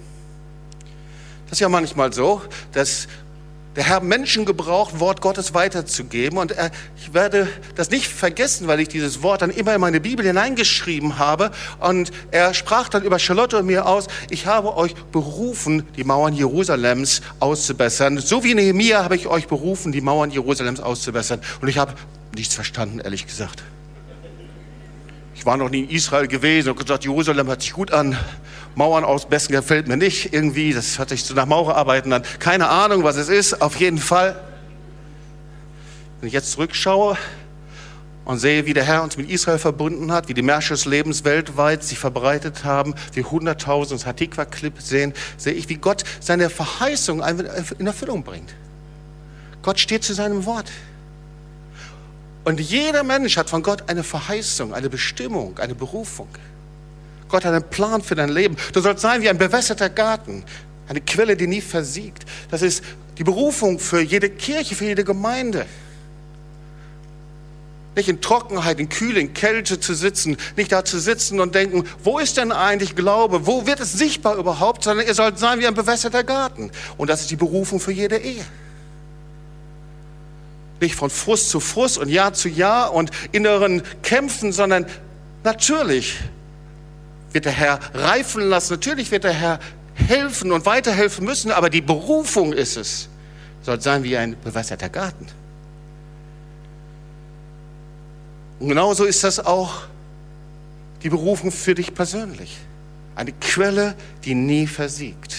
Das 1.47 1.56
ist 1.56 1.61
ja 1.61 1.68
manchmal 1.68 2.12
so, 2.12 2.40
dass 2.73 3.09
der 3.76 3.85
Herr 3.85 4.00
Menschen 4.00 4.45
gebraucht, 4.45 5.00
Wort 5.00 5.21
Gottes 5.21 5.55
weiterzugeben. 5.55 6.38
Und 6.38 6.52
er, 6.52 6.71
ich 6.97 7.14
werde 7.14 7.49
das 7.75 7.91
nicht 7.91 8.07
vergessen, 8.07 8.67
weil 8.67 8.81
ich 8.81 8.88
dieses 8.88 9.23
Wort 9.23 9.43
dann 9.43 9.50
immer 9.50 9.75
in 9.75 9.81
meine 9.81 10.00
Bibel 10.00 10.25
hineingeschrieben 10.25 11.19
habe. 11.19 11.50
Und 11.81 12.11
er 12.31 12.55
sprach 12.55 12.88
dann 12.88 13.02
über 13.02 13.19
Charlotte 13.19 13.59
und 13.59 13.67
mir 13.67 13.87
aus, 13.87 14.09
ich 14.31 14.47
habe 14.47 14.76
euch 14.76 14.95
berufen, 14.95 15.87
die 15.97 16.05
Mauern 16.05 16.35
Jerusalems 16.35 17.23
auszubessern. 17.41 18.19
So 18.19 18.45
wie 18.45 18.55
Nehemiah 18.55 19.05
habe 19.05 19.17
ich 19.17 19.26
euch 19.26 19.47
berufen, 19.47 19.93
die 19.93 20.00
Mauern 20.00 20.31
Jerusalems 20.31 20.81
auszubessern. 20.81 21.41
Und 21.61 21.69
ich 21.69 21.79
habe 21.79 21.95
nichts 22.35 22.55
verstanden, 22.55 23.00
ehrlich 23.00 23.26
gesagt. 23.26 23.62
Ich 25.35 25.47
war 25.47 25.57
noch 25.57 25.71
nie 25.71 25.81
in 25.81 25.91
Israel 25.91 26.29
gewesen 26.29 26.69
und 26.71 26.79
gesagt, 26.79 27.05
Jerusalem 27.05 27.49
hört 27.49 27.62
sich 27.62 27.73
gut 27.73 27.91
an. 27.91 28.17
Mauern 28.75 29.05
ausbessern 29.05 29.52
gefällt 29.52 29.88
mir 29.88 29.97
nicht 29.97 30.33
irgendwie. 30.33 30.73
Das 30.73 30.99
hört 30.99 31.11
sich 31.11 31.25
so 31.25 31.35
nach 31.35 31.47
Maurerarbeiten 31.47 32.12
an. 32.12 32.23
Keine 32.38 32.69
Ahnung, 32.69 33.05
was 33.05 33.17
es 33.17 33.29
ist. 33.29 33.61
Auf 33.61 33.76
jeden 33.76 33.99
Fall. 33.99 34.41
Wenn 36.21 36.29
ich 36.29 36.33
jetzt 36.33 36.52
zurückschaue 36.52 37.17
und 38.25 38.38
sehe, 38.38 38.64
wie 38.67 38.73
der 38.73 38.85
Herr 38.85 39.02
uns 39.02 39.17
mit 39.17 39.29
Israel 39.29 39.59
verbunden 39.59 40.12
hat, 40.12 40.29
wie 40.29 40.35
die 40.35 40.43
Märsche 40.43 40.75
des 40.75 40.85
Lebens 40.85 41.25
weltweit 41.25 41.83
sich 41.83 41.99
verbreitet 41.99 42.64
haben, 42.64 42.95
wie 43.12 43.25
hunderttausend 43.25 44.00
das 44.00 44.07
Hatikwa-Clip 44.07 44.81
sehen, 44.81 45.12
sehe 45.37 45.52
ich, 45.52 45.69
wie 45.69 45.75
Gott 45.75 46.05
seine 46.21 46.49
Verheißung 46.49 47.23
in 47.79 47.87
Erfüllung 47.87 48.23
bringt. 48.23 48.55
Gott 49.62 49.81
steht 49.81 50.05
zu 50.05 50.14
seinem 50.14 50.45
Wort. 50.45 50.71
Und 52.45 52.61
jeder 52.61 53.05
Mensch 53.05 53.37
hat 53.37 53.50
von 53.50 53.62
Gott 53.62 53.88
eine 53.88 54.02
Verheißung, 54.02 54.75
eine 54.75 54.88
Bestimmung, 54.91 55.59
eine 55.59 55.75
Berufung. 55.75 56.29
Gott 57.32 57.46
hat 57.46 57.54
einen 57.54 57.68
Plan 57.68 58.02
für 58.02 58.14
dein 58.14 58.28
Leben. 58.28 58.56
Du 58.72 58.80
sollst 58.80 59.00
sein 59.00 59.22
wie 59.22 59.30
ein 59.30 59.38
bewässerter 59.38 59.88
Garten, 59.88 60.44
eine 60.86 61.00
Quelle, 61.00 61.34
die 61.34 61.46
nie 61.46 61.62
versiegt. 61.62 62.26
Das 62.50 62.60
ist 62.60 62.84
die 63.16 63.24
Berufung 63.24 63.78
für 63.78 64.00
jede 64.00 64.28
Kirche, 64.28 64.74
für 64.74 64.84
jede 64.84 65.02
Gemeinde. 65.02 65.64
Nicht 67.96 68.08
in 68.08 68.20
Trockenheit, 68.20 68.78
in 68.80 68.90
Kühle, 68.90 69.18
in 69.18 69.32
Kälte 69.32 69.80
zu 69.80 69.94
sitzen, 69.94 70.36
nicht 70.56 70.72
da 70.72 70.84
zu 70.84 70.98
sitzen 70.98 71.40
und 71.40 71.54
denken, 71.54 71.84
wo 72.04 72.18
ist 72.18 72.36
denn 72.36 72.52
eigentlich 72.52 72.96
Glaube? 72.96 73.46
Wo 73.46 73.66
wird 73.66 73.80
es 73.80 73.94
sichtbar 73.94 74.36
überhaupt? 74.36 74.84
Sondern 74.84 75.06
ihr 75.06 75.14
sollt 75.14 75.38
sein 75.38 75.58
wie 75.58 75.66
ein 75.66 75.74
bewässerter 75.74 76.24
Garten. 76.24 76.70
Und 76.98 77.08
das 77.08 77.22
ist 77.22 77.30
die 77.30 77.36
Berufung 77.36 77.80
für 77.80 77.92
jede 77.92 78.18
Ehe 78.18 78.44
nicht 80.80 80.96
von 80.96 81.10
Frust 81.10 81.48
zu 81.48 81.60
Frust 81.60 81.96
und 81.96 82.08
Jahr 82.08 82.34
zu 82.34 82.48
Jahr 82.48 82.92
und 82.92 83.12
inneren 83.30 83.84
Kämpfen, 84.02 84.50
sondern 84.50 84.84
natürlich 85.44 86.18
wird 87.34 87.44
der 87.44 87.52
Herr 87.52 87.80
reifen 87.94 88.42
lassen. 88.42 88.74
Natürlich 88.74 89.10
wird 89.10 89.24
der 89.24 89.32
Herr 89.32 89.58
helfen 89.94 90.52
und 90.52 90.66
weiterhelfen 90.66 91.24
müssen, 91.24 91.50
aber 91.50 91.70
die 91.70 91.80
Berufung 91.80 92.52
ist 92.52 92.76
es. 92.76 93.08
Soll 93.62 93.80
sein 93.80 94.02
wie 94.02 94.16
ein 94.16 94.36
bewässerter 94.42 94.88
Garten. 94.88 95.26
Und 98.58 98.68
genauso 98.68 99.04
ist 99.04 99.24
das 99.24 99.40
auch 99.40 99.82
die 101.02 101.08
Berufung 101.08 101.50
für 101.50 101.74
dich 101.74 101.94
persönlich. 101.94 102.58
Eine 103.14 103.32
Quelle, 103.32 103.94
die 104.24 104.34
nie 104.34 104.66
versiegt. 104.66 105.34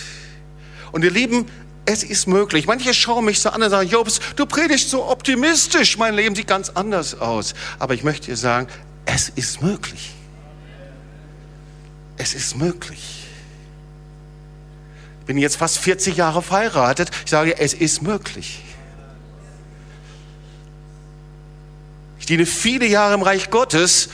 Und 0.91 1.03
ihr 1.03 1.11
Lieben, 1.11 1.47
es 1.85 2.03
ist 2.03 2.27
möglich. 2.27 2.67
Manche 2.67 2.93
schauen 2.93 3.25
mich 3.25 3.41
so 3.41 3.49
an 3.49 3.61
und 3.61 3.69
sagen, 3.69 3.89
Jobs, 3.89 4.19
du 4.35 4.45
predigst 4.45 4.89
so 4.89 5.09
optimistisch, 5.09 5.97
mein 5.97 6.15
Leben 6.15 6.35
sieht 6.35 6.47
ganz 6.47 6.69
anders 6.69 7.19
aus. 7.19 7.53
Aber 7.79 7.93
ich 7.93 8.03
möchte 8.03 8.27
dir 8.27 8.37
sagen, 8.37 8.67
es 9.05 9.29
ist 9.29 9.61
möglich. 9.61 10.11
Es 12.17 12.33
ist 12.33 12.55
möglich. 12.55 13.27
Ich 15.21 15.25
bin 15.25 15.37
jetzt 15.37 15.55
fast 15.55 15.77
40 15.79 16.17
Jahre 16.17 16.41
verheiratet. 16.41 17.09
Ich 17.23 17.31
sage, 17.31 17.57
es 17.57 17.73
ist 17.73 18.01
möglich. 18.01 18.61
Ich 22.19 22.25
diene 22.25 22.45
viele 22.45 22.85
Jahre 22.85 23.13
im 23.13 23.21
Reich 23.21 23.49
Gottes 23.49 24.09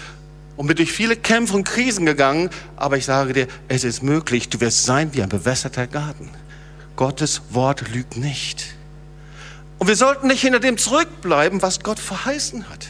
und 0.55 0.67
bin 0.67 0.75
durch 0.75 0.91
viele 0.91 1.15
Kämpfe 1.15 1.55
und 1.55 1.63
Krisen 1.63 2.05
gegangen. 2.05 2.49
Aber 2.75 2.97
ich 2.97 3.05
sage 3.05 3.33
dir, 3.33 3.47
es 3.67 3.83
ist 3.83 4.03
möglich. 4.03 4.49
Du 4.49 4.59
wirst 4.59 4.85
sein 4.85 5.13
wie 5.13 5.21
ein 5.21 5.29
bewässerter 5.29 5.87
Garten. 5.87 6.29
Gottes 6.95 7.41
Wort 7.51 7.87
lügt 7.89 8.17
nicht. 8.17 8.65
Und 9.77 9.87
wir 9.87 9.95
sollten 9.95 10.27
nicht 10.27 10.41
hinter 10.41 10.59
dem 10.59 10.77
zurückbleiben, 10.77 11.61
was 11.61 11.79
Gott 11.79 11.97
verheißen 11.97 12.69
hat. 12.69 12.88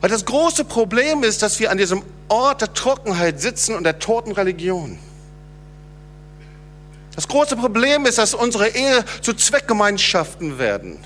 Weil 0.00 0.10
das 0.10 0.24
große 0.24 0.64
Problem 0.64 1.24
ist, 1.24 1.42
dass 1.42 1.58
wir 1.58 1.70
an 1.70 1.78
diesem 1.78 2.02
Ort 2.28 2.60
der 2.60 2.72
Trockenheit 2.72 3.40
sitzen 3.40 3.74
und 3.74 3.84
der 3.84 3.98
toten 3.98 4.32
Religion. 4.32 4.98
Das 7.14 7.26
große 7.26 7.56
Problem 7.56 8.06
ist, 8.06 8.18
dass 8.18 8.32
unsere 8.34 8.68
Ehe 8.68 9.04
zu 9.22 9.34
Zweckgemeinschaften 9.34 10.58
werden. 10.58 10.98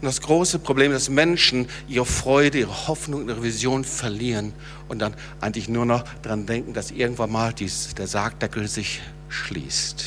Und 0.00 0.08
das 0.08 0.20
große 0.20 0.58
Problem 0.58 0.90
ist, 0.90 1.06
dass 1.06 1.14
Menschen 1.14 1.68
ihre 1.86 2.04
Freude, 2.04 2.58
ihre 2.58 2.88
Hoffnung, 2.88 3.28
ihre 3.28 3.42
Vision 3.44 3.84
verlieren 3.84 4.52
und 4.88 4.98
dann 4.98 5.14
eigentlich 5.40 5.68
nur 5.68 5.86
noch 5.86 6.04
daran 6.22 6.46
denken, 6.46 6.74
dass 6.74 6.90
irgendwann 6.90 7.30
mal 7.30 7.52
dies, 7.52 7.94
der 7.94 8.08
Sargdeckel 8.08 8.66
sich 8.66 9.00
schließt. 9.28 10.04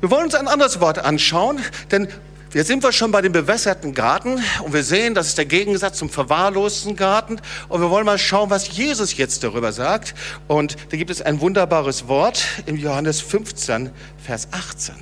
Wir 0.00 0.10
wollen 0.10 0.24
uns 0.24 0.34
ein 0.34 0.48
anderes 0.48 0.80
Wort 0.80 0.98
anschauen, 0.98 1.60
denn 1.92 2.08
wir 2.52 2.64
sind 2.64 2.82
wir 2.82 2.92
schon 2.92 3.12
bei 3.12 3.22
dem 3.22 3.32
bewässerten 3.32 3.94
Garten 3.94 4.42
und 4.62 4.74
wir 4.74 4.84
sehen, 4.84 5.14
das 5.14 5.28
ist 5.28 5.38
der 5.38 5.46
Gegensatz 5.46 5.96
zum 5.96 6.10
verwahrlosten 6.10 6.96
Garten. 6.96 7.40
Und 7.70 7.80
wir 7.80 7.88
wollen 7.88 8.04
mal 8.04 8.18
schauen, 8.18 8.50
was 8.50 8.76
Jesus 8.76 9.16
jetzt 9.16 9.42
darüber 9.42 9.72
sagt. 9.72 10.14
Und 10.48 10.76
da 10.90 10.98
gibt 10.98 11.10
es 11.10 11.22
ein 11.22 11.40
wunderbares 11.40 12.08
Wort 12.08 12.44
im 12.66 12.76
Johannes 12.76 13.22
15, 13.22 13.90
Vers 14.22 14.48
18. 14.50 14.94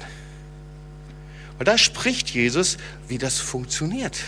Und 1.59 1.67
da 1.67 1.77
spricht 1.77 2.31
Jesus, 2.31 2.79
wie 3.09 3.19
das 3.19 3.39
funktioniert. 3.39 4.19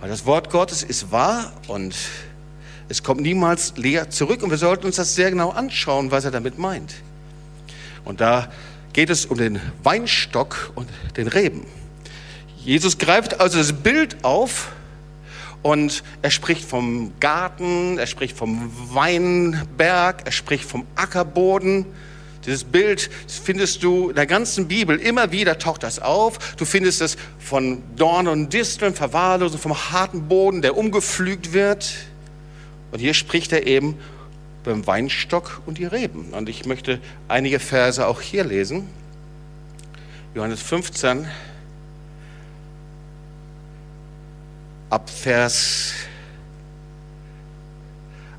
Weil 0.00 0.08
das 0.08 0.26
Wort 0.26 0.50
Gottes 0.50 0.82
ist 0.82 1.12
wahr 1.12 1.52
und 1.68 1.94
es 2.88 3.04
kommt 3.04 3.20
niemals 3.20 3.74
leer 3.76 4.10
zurück. 4.10 4.42
Und 4.42 4.50
wir 4.50 4.58
sollten 4.58 4.84
uns 4.86 4.96
das 4.96 5.14
sehr 5.14 5.30
genau 5.30 5.50
anschauen, 5.50 6.10
was 6.10 6.24
er 6.24 6.32
damit 6.32 6.58
meint. 6.58 6.92
Und 8.04 8.20
da 8.20 8.50
geht 8.92 9.10
es 9.10 9.26
um 9.26 9.38
den 9.38 9.60
Weinstock 9.84 10.72
und 10.74 10.88
den 11.16 11.28
Reben. 11.28 11.64
Jesus 12.64 12.96
greift 12.96 13.40
also 13.40 13.58
das 13.58 13.74
Bild 13.74 14.24
auf 14.24 14.72
und 15.62 16.02
er 16.22 16.30
spricht 16.30 16.64
vom 16.64 17.12
Garten, 17.20 17.98
er 17.98 18.06
spricht 18.06 18.36
vom 18.36 18.72
Weinberg, 18.90 20.22
er 20.24 20.32
spricht 20.32 20.64
vom 20.64 20.86
Ackerboden. 20.94 21.84
Dieses 22.46 22.64
Bild 22.64 23.10
findest 23.26 23.82
du 23.82 24.08
in 24.08 24.16
der 24.16 24.26
ganzen 24.26 24.66
Bibel, 24.66 24.98
immer 24.98 25.30
wieder 25.30 25.58
taucht 25.58 25.82
das 25.82 25.98
auf. 25.98 26.54
Du 26.56 26.64
findest 26.64 27.02
es 27.02 27.18
von 27.38 27.82
Dorn 27.96 28.28
und 28.28 28.52
Disteln, 28.52 28.94
Verwahrlosen, 28.94 29.58
vom 29.58 29.74
harten 29.92 30.28
Boden, 30.28 30.62
der 30.62 30.76
umgepflügt 30.76 31.52
wird. 31.52 31.92
Und 32.92 32.98
hier 32.98 33.12
spricht 33.12 33.52
er 33.52 33.66
eben 33.66 33.98
beim 34.64 34.86
Weinstock 34.86 35.60
und 35.66 35.76
die 35.76 35.84
Reben. 35.84 36.32
Und 36.32 36.48
ich 36.48 36.64
möchte 36.64 36.98
einige 37.28 37.58
Verse 37.58 38.06
auch 38.06 38.22
hier 38.22 38.44
lesen. 38.44 38.88
Johannes 40.34 40.62
15, 40.62 41.26
ab 44.94 45.10
Vers, 45.10 45.92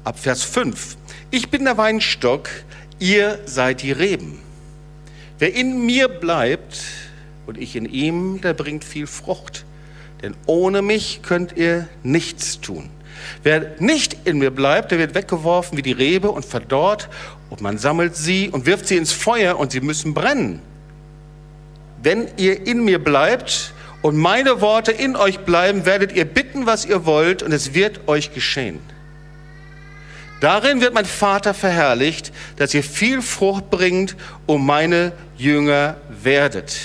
ab 0.05 0.17
Vers 0.17 0.41
5. 0.43 0.95
Ich 1.29 1.49
bin 1.49 1.65
der 1.65 1.77
Weinstock, 1.77 2.47
ihr 2.97 3.39
seid 3.45 3.81
die 3.81 3.91
Reben. 3.91 4.39
Wer 5.37 5.53
in 5.53 5.85
mir 5.85 6.07
bleibt 6.07 6.77
und 7.45 7.57
ich 7.57 7.75
in 7.75 7.83
ihm, 7.83 8.39
der 8.39 8.53
bringt 8.53 8.85
viel 8.85 9.05
Frucht. 9.05 9.65
Denn 10.21 10.33
ohne 10.45 10.81
mich 10.81 11.19
könnt 11.23 11.57
ihr 11.57 11.89
nichts 12.03 12.61
tun. 12.61 12.89
Wer 13.43 13.75
nicht 13.79 14.15
in 14.23 14.37
mir 14.37 14.51
bleibt, 14.51 14.91
der 14.91 14.99
wird 14.99 15.13
weggeworfen 15.13 15.77
wie 15.77 15.81
die 15.81 15.91
Rebe 15.91 16.31
und 16.31 16.45
verdorrt 16.45 17.09
und 17.49 17.59
man 17.59 17.77
sammelt 17.77 18.15
sie 18.15 18.49
und 18.49 18.65
wirft 18.65 18.87
sie 18.87 18.95
ins 18.95 19.11
Feuer 19.11 19.59
und 19.59 19.73
sie 19.73 19.81
müssen 19.81 20.13
brennen. 20.13 20.61
Wenn 22.01 22.29
ihr 22.37 22.65
in 22.65 22.85
mir 22.85 23.03
bleibt 23.03 23.73
und 24.05 24.17
meine 24.17 24.61
Worte 24.61 24.91
in 24.91 25.15
euch 25.15 25.39
bleiben, 25.39 25.87
werdet 25.87 26.11
ihr 26.11 26.25
bitten, 26.25 26.67
was 26.67 26.85
ihr 26.85 27.07
wollt, 27.07 27.41
und 27.41 27.51
es 27.51 27.73
wird 27.73 28.07
euch 28.07 28.35
geschehen. 28.35 28.79
Darin 30.41 30.79
wird 30.79 30.93
mein 30.93 31.05
Vater 31.05 31.55
verherrlicht, 31.55 32.31
dass 32.57 32.75
ihr 32.75 32.83
viel 32.83 33.23
Frucht 33.23 33.71
bringt 33.71 34.15
und 34.45 34.63
meine 34.63 35.11
Jünger 35.39 35.97
werdet. 36.07 36.77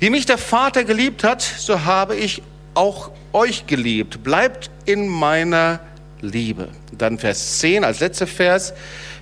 Wie 0.00 0.10
mich 0.10 0.26
der 0.26 0.38
Vater 0.38 0.82
geliebt 0.82 1.22
hat, 1.22 1.40
so 1.40 1.84
habe 1.84 2.16
ich 2.16 2.42
auch 2.74 3.12
euch 3.32 3.68
geliebt. 3.68 4.24
Bleibt 4.24 4.72
in 4.86 5.06
meiner 5.06 5.78
Liebe. 6.20 6.66
Dann 6.90 7.16
Vers 7.16 7.60
10 7.60 7.84
als 7.84 8.00
letzter 8.00 8.26
Vers. 8.26 8.74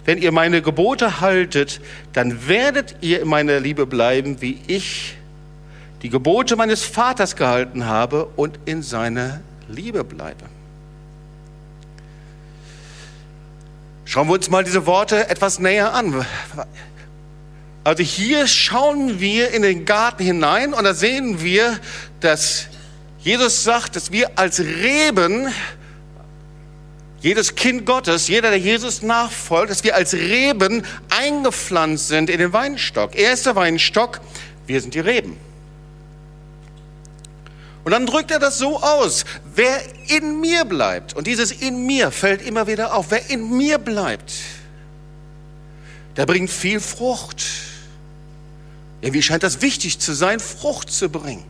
Wenn 0.06 0.16
ihr 0.16 0.32
meine 0.32 0.62
Gebote 0.62 1.20
haltet, 1.20 1.82
dann 2.14 2.48
werdet 2.48 2.96
ihr 3.02 3.20
in 3.20 3.28
meiner 3.28 3.60
Liebe 3.60 3.84
bleiben, 3.84 4.40
wie 4.40 4.58
ich 4.66 5.17
die 6.02 6.10
Gebote 6.10 6.56
meines 6.56 6.84
Vaters 6.84 7.36
gehalten 7.36 7.86
habe 7.86 8.26
und 8.36 8.58
in 8.64 8.82
seiner 8.82 9.40
Liebe 9.68 10.04
bleibe. 10.04 10.44
Schauen 14.04 14.28
wir 14.28 14.34
uns 14.34 14.48
mal 14.48 14.64
diese 14.64 14.86
Worte 14.86 15.28
etwas 15.28 15.58
näher 15.58 15.92
an. 15.92 16.24
Also 17.84 18.02
hier 18.02 18.46
schauen 18.46 19.20
wir 19.20 19.50
in 19.50 19.62
den 19.62 19.84
Garten 19.84 20.22
hinein 20.22 20.72
und 20.72 20.84
da 20.84 20.94
sehen 20.94 21.42
wir, 21.42 21.78
dass 22.20 22.68
Jesus 23.18 23.64
sagt, 23.64 23.96
dass 23.96 24.12
wir 24.12 24.30
als 24.36 24.60
Reben, 24.60 25.52
jedes 27.20 27.54
Kind 27.54 27.84
Gottes, 27.84 28.28
jeder, 28.28 28.50
der 28.50 28.58
Jesus 28.58 29.02
nachfolgt, 29.02 29.70
dass 29.70 29.84
wir 29.84 29.94
als 29.94 30.14
Reben 30.14 30.84
eingepflanzt 31.10 32.08
sind 32.08 32.30
in 32.30 32.38
den 32.38 32.52
Weinstock. 32.52 33.14
Er 33.16 33.32
ist 33.32 33.44
der 33.44 33.56
Weinstock, 33.56 34.20
wir 34.66 34.80
sind 34.80 34.94
die 34.94 35.00
Reben. 35.00 35.47
Und 37.88 37.92
dann 37.92 38.04
drückt 38.04 38.30
er 38.30 38.38
das 38.38 38.58
so 38.58 38.82
aus, 38.82 39.24
wer 39.54 39.80
in 40.08 40.42
mir 40.42 40.66
bleibt, 40.66 41.16
und 41.16 41.26
dieses 41.26 41.50
in 41.50 41.86
mir 41.86 42.10
fällt 42.10 42.42
immer 42.42 42.66
wieder 42.66 42.94
auf, 42.94 43.06
wer 43.10 43.30
in 43.30 43.56
mir 43.56 43.78
bleibt, 43.78 44.30
der 46.18 46.26
bringt 46.26 46.50
viel 46.50 46.80
Frucht. 46.80 47.42
Irgendwie 49.00 49.22
scheint 49.22 49.42
das 49.42 49.62
wichtig 49.62 50.00
zu 50.00 50.12
sein, 50.12 50.38
Frucht 50.38 50.90
zu 50.90 51.08
bringen. 51.08 51.46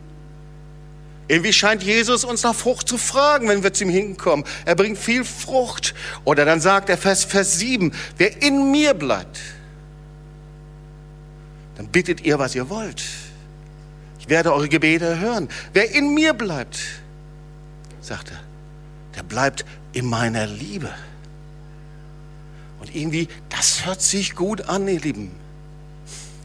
Irgendwie 1.27 1.51
scheint 1.51 1.83
Jesus 1.83 2.23
uns 2.23 2.43
nach 2.43 2.55
Frucht 2.55 2.87
zu 2.87 2.97
fragen, 2.97 3.49
wenn 3.49 3.61
wir 3.61 3.73
zu 3.73 3.83
ihm 3.83 3.89
hinkommen. 3.89 4.45
Er 4.63 4.75
bringt 4.75 4.97
viel 4.97 5.25
Frucht. 5.25 5.93
Oder 6.23 6.45
dann 6.45 6.61
sagt 6.61 6.87
er 6.87 6.97
Vers, 6.97 7.25
Vers 7.25 7.59
7, 7.59 7.91
wer 8.17 8.41
in 8.41 8.71
mir 8.71 8.93
bleibt, 8.93 9.41
dann 11.75 11.87
bittet 11.87 12.21
ihr, 12.21 12.39
was 12.39 12.55
ihr 12.55 12.69
wollt 12.69 13.03
werde 14.29 14.53
eure 14.53 14.69
Gebete 14.69 15.19
hören. 15.19 15.49
Wer 15.73 15.91
in 15.93 16.13
mir 16.13 16.33
bleibt, 16.33 16.79
sagt 18.01 18.31
er, 18.31 18.39
der 19.15 19.23
bleibt 19.23 19.65
in 19.93 20.05
meiner 20.05 20.47
Liebe. 20.47 20.89
Und 22.79 22.95
irgendwie, 22.95 23.27
das 23.49 23.85
hört 23.85 24.01
sich 24.01 24.35
gut 24.35 24.61
an, 24.61 24.87
ihr 24.87 24.99
Lieben. 24.99 25.31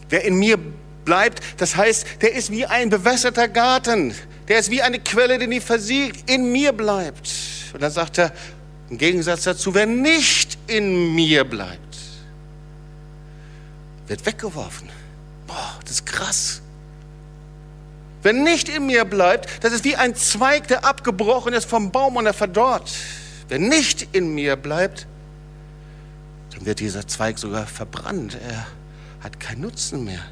Wer 0.08 0.24
in 0.24 0.34
mir 0.34 0.58
bleibt, 1.04 1.40
das 1.58 1.76
heißt, 1.76 2.22
der 2.22 2.34
ist 2.34 2.50
wie 2.50 2.66
ein 2.66 2.90
bewässerter 2.90 3.48
Garten. 3.48 4.14
Der 4.48 4.58
ist 4.58 4.70
wie 4.70 4.82
eine 4.82 4.98
Quelle, 4.98 5.38
die 5.38 5.46
nie 5.46 5.60
versiegt, 5.60 6.28
in 6.30 6.50
mir 6.50 6.72
bleibt. 6.72 7.30
Und 7.72 7.82
dann 7.82 7.92
sagt 7.92 8.18
er, 8.18 8.32
im 8.90 8.98
Gegensatz 8.98 9.44
dazu, 9.44 9.74
wer 9.74 9.86
nicht 9.86 10.58
in 10.66 11.14
mir 11.14 11.44
bleibt, 11.44 11.96
wird 14.06 14.26
weggeworfen. 14.26 14.88
Boah, 15.46 15.78
das 15.82 15.92
ist 15.92 16.06
krass. 16.06 16.60
Wenn 18.24 18.42
nicht 18.42 18.70
in 18.70 18.86
mir 18.86 19.04
bleibt, 19.04 19.62
das 19.62 19.74
ist 19.74 19.84
wie 19.84 19.96
ein 19.96 20.16
Zweig, 20.16 20.66
der 20.68 20.86
abgebrochen 20.86 21.52
ist 21.52 21.68
vom 21.68 21.92
Baum 21.92 22.16
und 22.16 22.24
er 22.24 22.32
verdorrt. 22.32 22.90
Wenn 23.48 23.68
nicht 23.68 24.08
in 24.12 24.34
mir 24.34 24.56
bleibt, 24.56 25.06
dann 26.54 26.64
wird 26.64 26.80
dieser 26.80 27.06
Zweig 27.06 27.38
sogar 27.38 27.66
verbrannt. 27.66 28.38
Er 28.48 28.66
hat 29.22 29.38
keinen 29.38 29.60
Nutzen 29.60 30.04
mehr. 30.04 30.24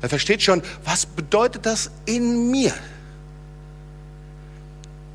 Er 0.00 0.08
versteht 0.08 0.42
schon, 0.42 0.62
was 0.84 1.06
bedeutet 1.06 1.66
das 1.66 1.90
in 2.06 2.52
mir? 2.52 2.72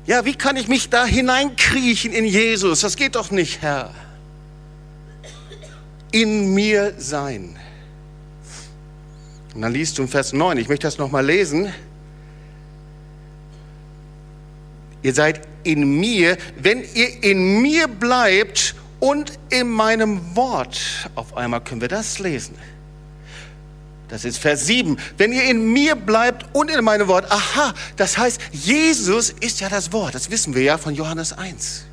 Ja, 0.04 0.26
wie 0.26 0.34
kann 0.34 0.56
ich 0.56 0.68
mich 0.68 0.90
da 0.90 1.06
hineinkriechen 1.06 2.12
in 2.12 2.26
Jesus? 2.26 2.82
Das 2.82 2.96
geht 2.96 3.16
doch 3.16 3.30
nicht, 3.30 3.62
Herr. 3.62 3.94
In 6.12 6.52
mir 6.52 6.92
sein. 6.98 7.58
Und 9.56 9.62
dann 9.62 9.72
liest 9.72 9.96
du 9.96 10.02
in 10.02 10.08
Vers 10.08 10.34
9, 10.34 10.58
ich 10.58 10.68
möchte 10.68 10.86
das 10.86 10.98
nochmal 10.98 11.24
lesen. 11.24 11.72
Ihr 15.00 15.14
seid 15.14 15.40
in 15.64 15.98
mir, 15.98 16.36
wenn 16.60 16.84
ihr 16.92 17.22
in 17.22 17.62
mir 17.62 17.88
bleibt 17.88 18.74
und 19.00 19.38
in 19.48 19.70
meinem 19.70 20.36
Wort. 20.36 21.08
Auf 21.14 21.38
einmal 21.38 21.62
können 21.62 21.80
wir 21.80 21.88
das 21.88 22.18
lesen. 22.18 22.54
Das 24.08 24.26
ist 24.26 24.36
Vers 24.36 24.66
7. 24.66 24.98
Wenn 25.16 25.32
ihr 25.32 25.44
in 25.44 25.72
mir 25.72 25.96
bleibt 25.96 26.54
und 26.54 26.70
in 26.70 26.84
meinem 26.84 27.08
Wort. 27.08 27.32
Aha, 27.32 27.72
das 27.96 28.18
heißt, 28.18 28.38
Jesus 28.52 29.30
ist 29.30 29.60
ja 29.60 29.70
das 29.70 29.90
Wort. 29.90 30.14
Das 30.14 30.30
wissen 30.30 30.54
wir 30.54 30.64
ja 30.64 30.76
von 30.76 30.94
Johannes 30.94 31.32
1. 31.32 31.86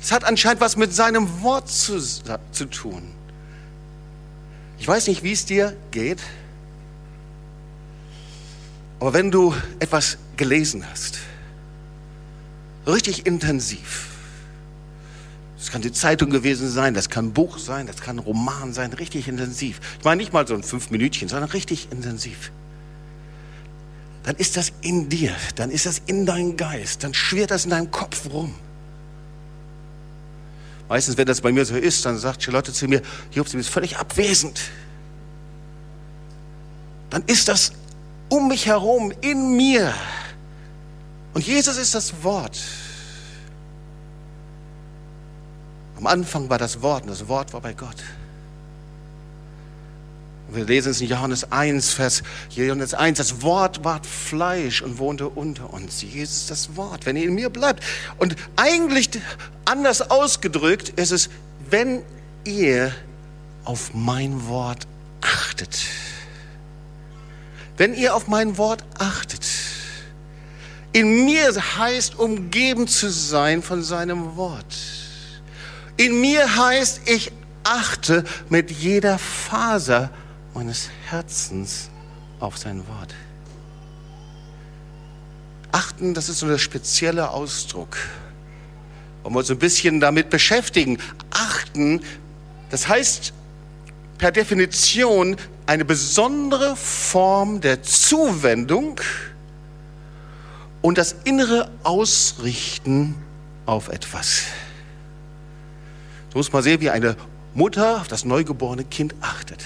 Es 0.00 0.12
hat 0.12 0.22
anscheinend 0.22 0.60
was 0.60 0.76
mit 0.76 0.94
seinem 0.94 1.42
Wort 1.42 1.68
zu, 1.68 2.00
zu 2.52 2.64
tun. 2.66 3.15
Ich 4.78 4.86
weiß 4.86 5.08
nicht, 5.08 5.22
wie 5.22 5.32
es 5.32 5.44
dir 5.46 5.76
geht, 5.90 6.20
aber 9.00 9.12
wenn 9.12 9.30
du 9.30 9.54
etwas 9.78 10.18
gelesen 10.36 10.84
hast, 10.90 11.18
richtig 12.86 13.26
intensiv, 13.26 14.08
das 15.58 15.70
kann 15.70 15.82
die 15.82 15.92
Zeitung 15.92 16.30
gewesen 16.30 16.70
sein, 16.70 16.94
das 16.94 17.10
kann 17.10 17.26
ein 17.26 17.32
Buch 17.32 17.58
sein, 17.58 17.86
das 17.86 17.96
kann 17.96 18.16
ein 18.16 18.20
Roman 18.20 18.72
sein, 18.72 18.92
richtig 18.92 19.26
intensiv. 19.26 19.80
Ich 19.98 20.04
meine 20.04 20.20
nicht 20.20 20.32
mal 20.32 20.46
so 20.46 20.54
ein 20.54 20.62
fünf 20.62 20.90
Minütchen, 20.90 21.28
sondern 21.28 21.50
richtig 21.50 21.88
intensiv. 21.90 22.52
Dann 24.22 24.36
ist 24.36 24.56
das 24.56 24.72
in 24.82 25.08
dir, 25.08 25.34
dann 25.56 25.70
ist 25.70 25.86
das 25.86 26.02
in 26.06 26.26
deinem 26.26 26.56
Geist, 26.56 27.04
dann 27.04 27.14
schwirrt 27.14 27.50
das 27.50 27.64
in 27.64 27.70
deinem 27.70 27.90
Kopf 27.90 28.30
rum. 28.30 28.54
Meistens, 30.88 31.16
wenn 31.16 31.26
das 31.26 31.40
bei 31.40 31.52
mir 31.52 31.64
so 31.64 31.76
ist, 31.76 32.04
dann 32.06 32.16
sagt 32.18 32.42
Charlotte 32.42 32.72
zu 32.72 32.86
mir, 32.86 33.02
Jobs, 33.32 33.50
du 33.50 33.56
bist 33.56 33.70
völlig 33.70 33.96
abwesend. 33.96 34.60
Dann 37.10 37.24
ist 37.26 37.48
das 37.48 37.72
um 38.28 38.48
mich 38.48 38.66
herum, 38.66 39.12
in 39.20 39.56
mir. 39.56 39.92
Und 41.34 41.46
Jesus 41.46 41.76
ist 41.76 41.94
das 41.94 42.22
Wort. 42.22 42.58
Am 45.96 46.06
Anfang 46.06 46.48
war 46.48 46.58
das 46.58 46.82
Wort 46.82 47.04
und 47.04 47.10
das 47.10 47.26
Wort 47.28 47.52
war 47.52 47.60
bei 47.60 47.72
Gott. 47.72 47.96
Wir 50.48 50.64
lesen 50.64 50.92
es 50.92 51.00
in 51.00 51.08
Johannes 51.08 51.50
1, 51.50 51.92
Vers 51.92 52.22
Johannes 52.50 52.94
1, 52.94 53.18
das 53.18 53.42
Wort 53.42 53.84
ward 53.84 54.06
Fleisch 54.06 54.80
und 54.80 54.98
wohnte 54.98 55.28
unter 55.28 55.72
uns. 55.72 56.02
Jesus 56.02 56.46
das 56.46 56.76
Wort, 56.76 57.04
wenn 57.04 57.16
ihr 57.16 57.24
in 57.24 57.34
mir 57.34 57.50
bleibt. 57.50 57.82
Und 58.18 58.36
eigentlich 58.54 59.10
anders 59.64 60.10
ausgedrückt 60.10 60.90
ist 60.90 61.10
es, 61.10 61.30
wenn 61.68 62.02
ihr 62.44 62.94
auf 63.64 63.92
mein 63.92 64.46
Wort 64.46 64.86
achtet. 65.20 65.76
Wenn 67.76 67.94
ihr 67.94 68.14
auf 68.14 68.28
mein 68.28 68.56
Wort 68.56 68.84
achtet. 68.98 69.44
In 70.92 71.24
mir 71.24 71.52
heißt 71.76 72.18
umgeben 72.18 72.86
zu 72.86 73.10
sein 73.10 73.62
von 73.62 73.82
seinem 73.82 74.36
Wort. 74.36 74.76
In 75.96 76.20
mir 76.20 76.56
heißt, 76.56 77.02
ich 77.06 77.32
achte 77.64 78.24
mit 78.48 78.70
jeder 78.70 79.18
Faser 79.18 80.10
meines 80.56 80.88
Herzens 81.10 81.90
auf 82.40 82.56
sein 82.56 82.82
Wort. 82.88 83.14
Achten, 85.70 86.14
das 86.14 86.30
ist 86.30 86.38
so 86.38 86.48
der 86.48 86.56
spezielle 86.56 87.28
Ausdruck. 87.28 87.98
Wollen 89.22 89.34
wir 89.34 89.40
uns 89.40 89.50
ein 89.50 89.58
bisschen 89.58 90.00
damit 90.00 90.30
beschäftigen. 90.30 90.96
Achten, 91.28 92.00
das 92.70 92.88
heißt 92.88 93.34
per 94.16 94.32
Definition 94.32 95.36
eine 95.66 95.84
besondere 95.84 96.74
Form 96.74 97.60
der 97.60 97.82
Zuwendung 97.82 98.98
und 100.80 100.96
das 100.96 101.16
innere 101.24 101.70
Ausrichten 101.82 103.14
auf 103.66 103.88
etwas. 103.88 104.44
Du 106.30 106.38
musst 106.38 106.50
mal 106.54 106.62
sehen, 106.62 106.80
wie 106.80 106.88
eine 106.88 107.14
Mutter 107.52 108.00
auf 108.00 108.08
das 108.08 108.24
neugeborene 108.24 108.84
Kind 108.84 109.14
achtet. 109.20 109.62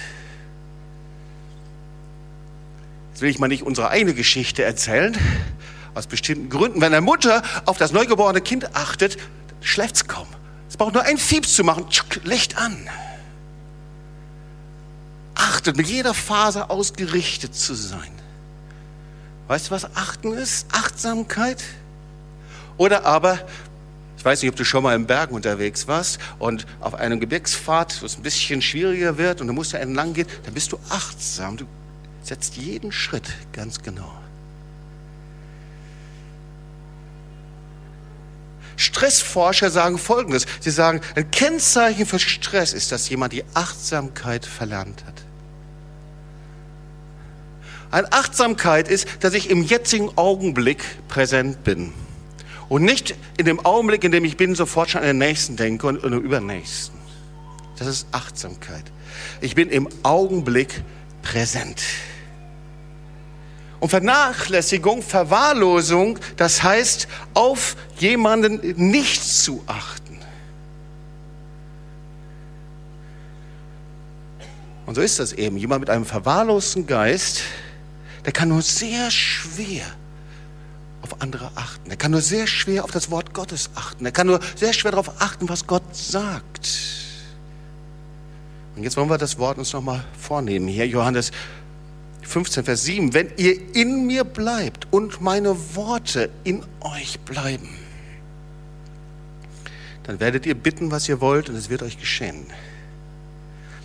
Will 3.21 3.29
ich 3.29 3.37
mal 3.37 3.47
nicht 3.47 3.61
unsere 3.61 3.89
eigene 3.89 4.15
Geschichte 4.15 4.63
erzählen, 4.63 5.15
aus 5.93 6.07
bestimmten 6.07 6.49
Gründen. 6.49 6.81
Wenn 6.81 6.91
eine 6.91 7.01
Mutter 7.01 7.43
auf 7.65 7.77
das 7.77 7.91
neugeborene 7.91 8.41
Kind 8.41 8.75
achtet, 8.75 9.17
schläft 9.61 9.95
es 9.95 10.07
kaum. 10.07 10.25
Es 10.67 10.75
braucht 10.75 10.95
nur 10.95 11.03
ein 11.03 11.19
Fieps 11.19 11.53
zu 11.53 11.63
machen, 11.63 11.87
tschuck, 11.87 12.23
Licht 12.23 12.57
an. 12.57 12.89
Achtet, 15.35 15.77
mit 15.77 15.87
jeder 15.87 16.15
Faser 16.15 16.71
ausgerichtet 16.71 17.53
zu 17.53 17.75
sein. 17.75 18.11
Weißt 19.47 19.67
du, 19.67 19.71
was 19.71 19.95
Achten 19.95 20.33
ist? 20.33 20.65
Achtsamkeit? 20.71 21.63
Oder 22.77 23.05
aber 23.05 23.37
ich 24.17 24.25
weiß 24.25 24.41
nicht, 24.41 24.49
ob 24.49 24.55
du 24.55 24.65
schon 24.65 24.81
mal 24.81 24.95
im 24.95 25.05
Bergen 25.05 25.35
unterwegs 25.35 25.87
warst 25.87 26.17
und 26.39 26.65
auf 26.79 26.95
einem 26.95 27.19
Gebirgspfad, 27.19 28.01
wo 28.01 28.05
es 28.07 28.17
ein 28.17 28.23
bisschen 28.23 28.63
schwieriger 28.63 29.19
wird 29.19 29.41
und 29.41 29.47
du 29.47 29.53
musst 29.53 29.75
da 29.75 29.77
entlang 29.77 30.13
gehen, 30.13 30.27
dann 30.43 30.55
bist 30.55 30.71
du 30.71 30.79
achtsam. 30.89 31.57
Du 31.57 31.65
setzt 32.21 32.55
jeden 32.57 32.91
Schritt 32.91 33.33
ganz 33.53 33.81
genau. 33.81 34.11
Stressforscher 38.81 39.69
sagen 39.69 39.97
Folgendes. 39.97 40.45
Sie 40.59 40.71
sagen, 40.71 41.01
ein 41.15 41.29
Kennzeichen 41.29 42.05
für 42.05 42.17
Stress 42.17 42.73
ist, 42.73 42.91
dass 42.91 43.09
jemand 43.09 43.31
die 43.33 43.43
Achtsamkeit 43.53 44.45
verlernt 44.45 45.05
hat. 45.05 45.13
Eine 47.91 48.11
Achtsamkeit 48.11 48.87
ist, 48.87 49.07
dass 49.19 49.33
ich 49.33 49.49
im 49.49 49.63
jetzigen 49.63 50.17
Augenblick 50.17 50.83
präsent 51.09 51.63
bin. 51.63 51.93
Und 52.69 52.83
nicht 52.83 53.15
in 53.37 53.45
dem 53.45 53.59
Augenblick, 53.59 54.03
in 54.03 54.13
dem 54.13 54.23
ich 54.23 54.37
bin, 54.37 54.55
sofort 54.55 54.89
schon 54.89 55.01
an 55.01 55.07
den 55.07 55.17
Nächsten 55.17 55.57
denke 55.57 55.85
und, 55.87 56.03
und 56.03 56.11
den 56.11 56.21
Übernächsten. 56.21 56.97
Das 57.77 57.87
ist 57.87 58.07
Achtsamkeit. 58.11 58.83
Ich 59.41 59.55
bin 59.55 59.69
im 59.69 59.89
Augenblick 60.03 60.81
präsent. 61.21 61.81
Und 63.81 63.89
Vernachlässigung, 63.89 65.01
Verwahrlosung, 65.01 66.19
das 66.37 66.61
heißt, 66.61 67.07
auf 67.33 67.75
jemanden 67.97 68.75
nicht 68.91 69.23
zu 69.23 69.63
achten. 69.65 70.19
Und 74.85 74.95
so 74.95 75.01
ist 75.01 75.17
das 75.17 75.33
eben. 75.33 75.57
Jemand 75.57 75.79
mit 75.79 75.89
einem 75.89 76.05
verwahrlosten 76.05 76.85
Geist, 76.85 77.41
der 78.23 78.31
kann 78.31 78.49
nur 78.49 78.61
sehr 78.61 79.09
schwer 79.09 79.85
auf 81.01 81.19
andere 81.19 81.49
achten. 81.55 81.89
Er 81.89 81.97
kann 81.97 82.11
nur 82.11 82.21
sehr 82.21 82.45
schwer 82.45 82.83
auf 82.83 82.91
das 82.91 83.09
Wort 83.09 83.33
Gottes 83.33 83.71
achten. 83.73 84.05
Er 84.05 84.11
kann 84.11 84.27
nur 84.27 84.39
sehr 84.55 84.73
schwer 84.73 84.91
darauf 84.91 85.19
achten, 85.19 85.49
was 85.49 85.65
Gott 85.65 85.95
sagt. 85.95 86.69
Und 88.75 88.83
jetzt 88.83 88.95
wollen 88.95 89.09
wir 89.09 89.17
das 89.17 89.39
Wort 89.39 89.57
uns 89.57 89.73
nochmal 89.73 90.03
vornehmen. 90.19 90.67
Hier 90.67 90.87
Johannes 90.87 91.31
15, 92.31 92.63
Vers 92.63 92.83
7. 92.83 93.13
Wenn 93.13 93.29
ihr 93.37 93.75
in 93.75 94.07
mir 94.07 94.23
bleibt 94.23 94.87
und 94.91 95.21
meine 95.21 95.55
Worte 95.75 96.29
in 96.43 96.63
euch 96.79 97.19
bleiben, 97.19 97.69
dann 100.03 100.19
werdet 100.19 100.45
ihr 100.45 100.55
bitten, 100.55 100.91
was 100.91 101.07
ihr 101.07 101.21
wollt 101.21 101.49
und 101.49 101.55
es 101.55 101.69
wird 101.69 101.83
euch 101.83 101.99
geschehen. 101.99 102.45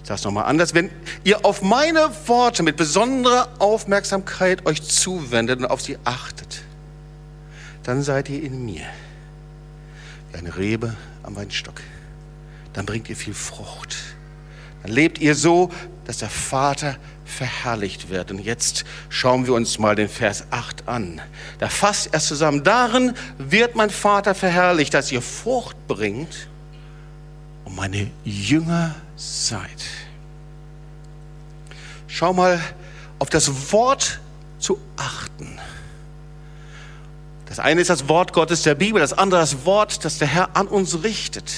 Ich 0.02 0.08
sage 0.08 0.18
es 0.18 0.24
nochmal 0.24 0.44
anders. 0.44 0.72
Wenn 0.72 0.90
ihr 1.24 1.44
auf 1.44 1.62
meine 1.62 2.08
Worte 2.26 2.62
mit 2.62 2.76
besonderer 2.76 3.48
Aufmerksamkeit 3.58 4.64
euch 4.64 4.82
zuwendet 4.82 5.58
und 5.58 5.66
auf 5.66 5.82
sie 5.82 5.98
achtet, 6.04 6.62
dann 7.82 8.02
seid 8.02 8.28
ihr 8.28 8.42
in 8.42 8.64
mir 8.64 8.84
wie 10.30 10.38
eine 10.38 10.56
Rebe 10.56 10.96
am 11.22 11.36
Weinstock. 11.36 11.82
Dann 12.72 12.86
bringt 12.86 13.10
ihr 13.10 13.16
viel 13.16 13.34
Frucht. 13.34 13.96
Dann 14.82 14.92
lebt 14.92 15.18
ihr 15.18 15.34
so, 15.34 15.70
dass 16.04 16.18
der 16.18 16.30
Vater 16.30 16.96
verherrlicht 17.26 18.08
wird. 18.08 18.30
Und 18.30 18.38
jetzt 18.38 18.84
schauen 19.08 19.46
wir 19.46 19.54
uns 19.54 19.78
mal 19.78 19.94
den 19.94 20.08
Vers 20.08 20.44
8 20.50 20.88
an. 20.88 21.20
Da 21.58 21.68
fasst 21.68 22.12
er 22.12 22.20
zusammen. 22.20 22.64
Darin 22.64 23.14
wird 23.38 23.74
mein 23.74 23.90
Vater 23.90 24.34
verherrlicht, 24.34 24.94
dass 24.94 25.12
ihr 25.12 25.22
Frucht 25.22 25.76
bringt 25.86 26.48
und 27.64 27.76
meine 27.76 28.10
Jünger 28.24 28.94
seid. 29.16 29.84
Schau 32.06 32.32
mal 32.32 32.60
auf 33.18 33.28
das 33.28 33.72
Wort 33.72 34.20
zu 34.58 34.78
achten. 34.96 35.58
Das 37.46 37.58
eine 37.58 37.80
ist 37.80 37.90
das 37.90 38.08
Wort 38.08 38.32
Gottes 38.32 38.62
der 38.62 38.74
Bibel, 38.74 39.00
das 39.00 39.12
andere 39.12 39.40
das 39.40 39.64
Wort, 39.64 40.04
das 40.04 40.18
der 40.18 40.28
Herr 40.28 40.56
an 40.56 40.66
uns 40.66 41.02
richtet. 41.02 41.52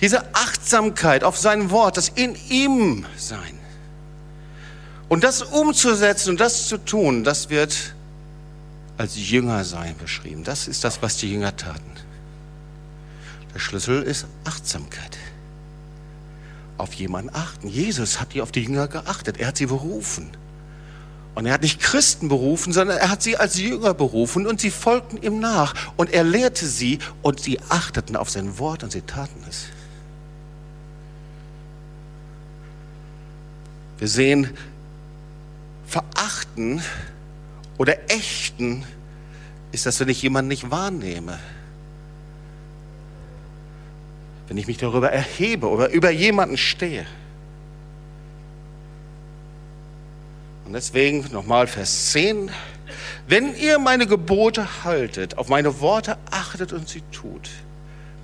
Diese 0.00 0.34
Achtsamkeit 0.34 1.24
auf 1.24 1.36
sein 1.36 1.70
Wort, 1.70 1.96
das 1.96 2.08
in 2.08 2.36
ihm 2.48 3.04
sein. 3.16 3.58
Und 5.08 5.24
das 5.24 5.42
umzusetzen 5.42 6.30
und 6.30 6.40
das 6.40 6.68
zu 6.68 6.78
tun, 6.78 7.24
das 7.24 7.50
wird 7.50 7.94
als 8.96 9.16
Jünger 9.16 9.64
sein 9.64 9.96
beschrieben. 9.96 10.44
Das 10.44 10.68
ist 10.68 10.84
das, 10.84 11.02
was 11.02 11.16
die 11.16 11.32
Jünger 11.32 11.56
taten. 11.56 11.92
Der 13.54 13.58
Schlüssel 13.58 14.02
ist 14.02 14.26
Achtsamkeit. 14.44 15.16
Auf 16.76 16.92
jemanden 16.94 17.34
achten. 17.34 17.68
Jesus 17.68 18.20
hat 18.20 18.34
die 18.34 18.42
auf 18.42 18.52
die 18.52 18.62
Jünger 18.62 18.86
geachtet. 18.86 19.38
Er 19.38 19.48
hat 19.48 19.56
sie 19.56 19.66
berufen. 19.66 20.30
Und 21.34 21.46
er 21.46 21.52
hat 21.54 21.62
nicht 21.62 21.80
Christen 21.80 22.28
berufen, 22.28 22.72
sondern 22.72 22.98
er 22.98 23.10
hat 23.10 23.22
sie 23.22 23.36
als 23.36 23.58
Jünger 23.58 23.94
berufen 23.94 24.46
und 24.46 24.60
sie 24.60 24.70
folgten 24.70 25.22
ihm 25.22 25.38
nach. 25.38 25.74
Und 25.96 26.10
er 26.10 26.24
lehrte 26.24 26.66
sie 26.66 26.98
und 27.22 27.40
sie 27.40 27.60
achteten 27.68 28.16
auf 28.16 28.30
sein 28.30 28.58
Wort 28.58 28.82
und 28.82 28.92
sie 28.92 29.02
taten 29.02 29.42
es. 29.48 29.66
Wir 33.98 34.08
sehen, 34.08 34.50
verachten 35.86 36.82
oder 37.78 38.10
ächten 38.10 38.84
ist 39.72 39.86
das, 39.86 40.00
wenn 40.00 40.08
ich 40.08 40.22
jemanden 40.22 40.48
nicht 40.48 40.70
wahrnehme. 40.70 41.38
Wenn 44.46 44.56
ich 44.56 44.66
mich 44.66 44.78
darüber 44.78 45.10
erhebe 45.10 45.68
oder 45.68 45.90
über 45.90 46.10
jemanden 46.10 46.56
stehe. 46.56 47.06
Und 50.64 50.72
deswegen 50.72 51.26
nochmal 51.32 51.66
Vers 51.66 52.12
10. 52.12 52.50
Wenn 53.26 53.54
ihr 53.54 53.78
meine 53.78 54.06
Gebote 54.06 54.84
haltet, 54.84 55.36
auf 55.36 55.48
meine 55.48 55.80
Worte 55.80 56.16
achtet 56.30 56.72
und 56.72 56.88
sie 56.88 57.02
tut, 57.12 57.50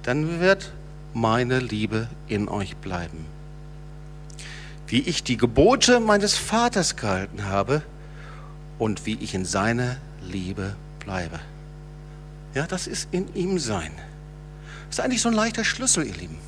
dann 0.03 0.41
wird 0.41 0.73
meine 1.13 1.59
Liebe 1.59 2.09
in 2.27 2.49
euch 2.49 2.77
bleiben. 2.77 3.34
Wie 4.95 5.01
ich 5.01 5.25
die 5.25 5.37
Gebote 5.37 5.99
meines 5.99 6.37
Vaters 6.37 6.95
gehalten 6.95 7.47
habe 7.47 7.83
und 8.79 9.07
wie 9.07 9.15
ich 9.15 9.35
in 9.35 9.45
seiner 9.45 9.97
Liebe 10.23 10.77
bleibe. 11.01 11.41
Ja, 12.55 12.69
das 12.69 12.87
ist 12.87 13.09
in 13.11 13.35
ihm 13.35 13.59
sein. 13.59 13.91
Das 14.87 15.01
ist 15.01 15.05
eigentlich 15.05 15.21
so 15.21 15.31
ein 15.31 15.35
leichter 15.35 15.65
Schlüssel, 15.65 16.07
ihr 16.07 16.15
Lieben. 16.15 16.39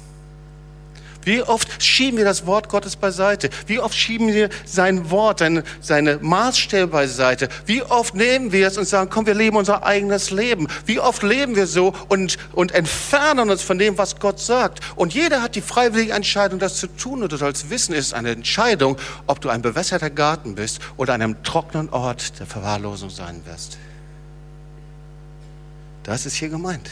Wie 1.26 1.42
oft 1.42 1.82
schieben 1.82 2.18
wir 2.18 2.24
das 2.24 2.46
Wort 2.46 2.68
Gottes 2.68 2.94
beiseite? 2.94 3.50
Wie 3.66 3.80
oft 3.80 3.96
schieben 3.96 4.28
wir 4.28 4.48
sein 4.64 5.10
Wort, 5.10 5.40
seine, 5.40 5.64
seine 5.80 6.18
Maßstäbe 6.22 6.86
beiseite? 6.86 7.48
Wie 7.66 7.82
oft 7.82 8.14
nehmen 8.14 8.52
wir 8.52 8.68
es 8.68 8.78
und 8.78 8.86
sagen, 8.86 9.10
komm, 9.10 9.26
wir 9.26 9.34
leben 9.34 9.56
unser 9.56 9.84
eigenes 9.84 10.30
Leben? 10.30 10.68
Wie 10.84 11.00
oft 11.00 11.24
leben 11.24 11.56
wir 11.56 11.66
so 11.66 11.92
und, 12.08 12.38
und 12.52 12.70
entfernen 12.70 13.50
uns 13.50 13.62
von 13.62 13.76
dem, 13.76 13.98
was 13.98 14.20
Gott 14.20 14.38
sagt? 14.38 14.78
Und 14.94 15.14
jeder 15.14 15.42
hat 15.42 15.56
die 15.56 15.62
freiwillige 15.62 16.12
Entscheidung, 16.12 16.60
das 16.60 16.76
zu 16.76 16.86
tun. 16.86 17.24
Und 17.24 17.32
du 17.32 17.36
sollst 17.36 17.70
wissen, 17.70 17.92
es 17.92 18.06
ist 18.06 18.14
eine 18.14 18.30
Entscheidung, 18.30 18.96
ob 19.26 19.40
du 19.40 19.48
ein 19.48 19.62
bewässerter 19.62 20.10
Garten 20.10 20.54
bist 20.54 20.78
oder 20.96 21.14
an 21.14 21.22
einem 21.22 21.42
trockenen 21.42 21.88
Ort 21.88 22.38
der 22.38 22.46
Verwahrlosung 22.46 23.10
sein 23.10 23.42
wirst. 23.46 23.78
Das 26.04 26.24
ist 26.24 26.36
hier 26.36 26.50
gemeint. 26.50 26.88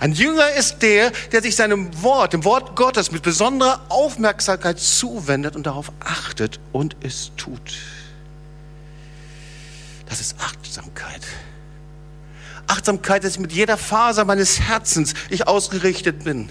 Ein 0.00 0.12
Jünger 0.12 0.54
ist 0.54 0.78
der, 0.80 1.10
der 1.30 1.42
sich 1.42 1.56
seinem 1.56 2.02
Wort, 2.02 2.32
dem 2.32 2.44
Wort 2.44 2.74
Gottes 2.74 3.12
mit 3.12 3.22
besonderer 3.22 3.82
Aufmerksamkeit 3.90 4.80
zuwendet 4.80 5.54
und 5.56 5.66
darauf 5.66 5.92
achtet 6.00 6.58
und 6.72 6.96
es 7.02 7.32
tut. 7.36 7.74
Das 10.08 10.22
ist 10.22 10.36
Achtsamkeit. 10.40 11.20
Achtsamkeit 12.66 13.24
ist 13.24 13.38
mit 13.38 13.52
jeder 13.52 13.76
Faser 13.76 14.24
meines 14.24 14.58
Herzens 14.60 15.12
ich 15.28 15.46
ausgerichtet 15.46 16.24
bin. 16.24 16.48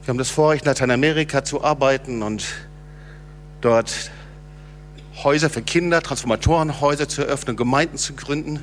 Wir 0.00 0.08
haben 0.08 0.18
das 0.18 0.30
Vorrecht, 0.30 0.64
in 0.64 0.68
Lateinamerika 0.68 1.44
zu 1.44 1.62
arbeiten 1.62 2.22
und 2.22 2.46
dort 3.60 4.10
Häuser 5.22 5.50
für 5.50 5.60
Kinder, 5.60 6.00
Transformatorenhäuser 6.00 7.08
zu 7.08 7.22
eröffnen, 7.22 7.56
Gemeinden 7.56 7.98
zu 7.98 8.14
gründen. 8.14 8.60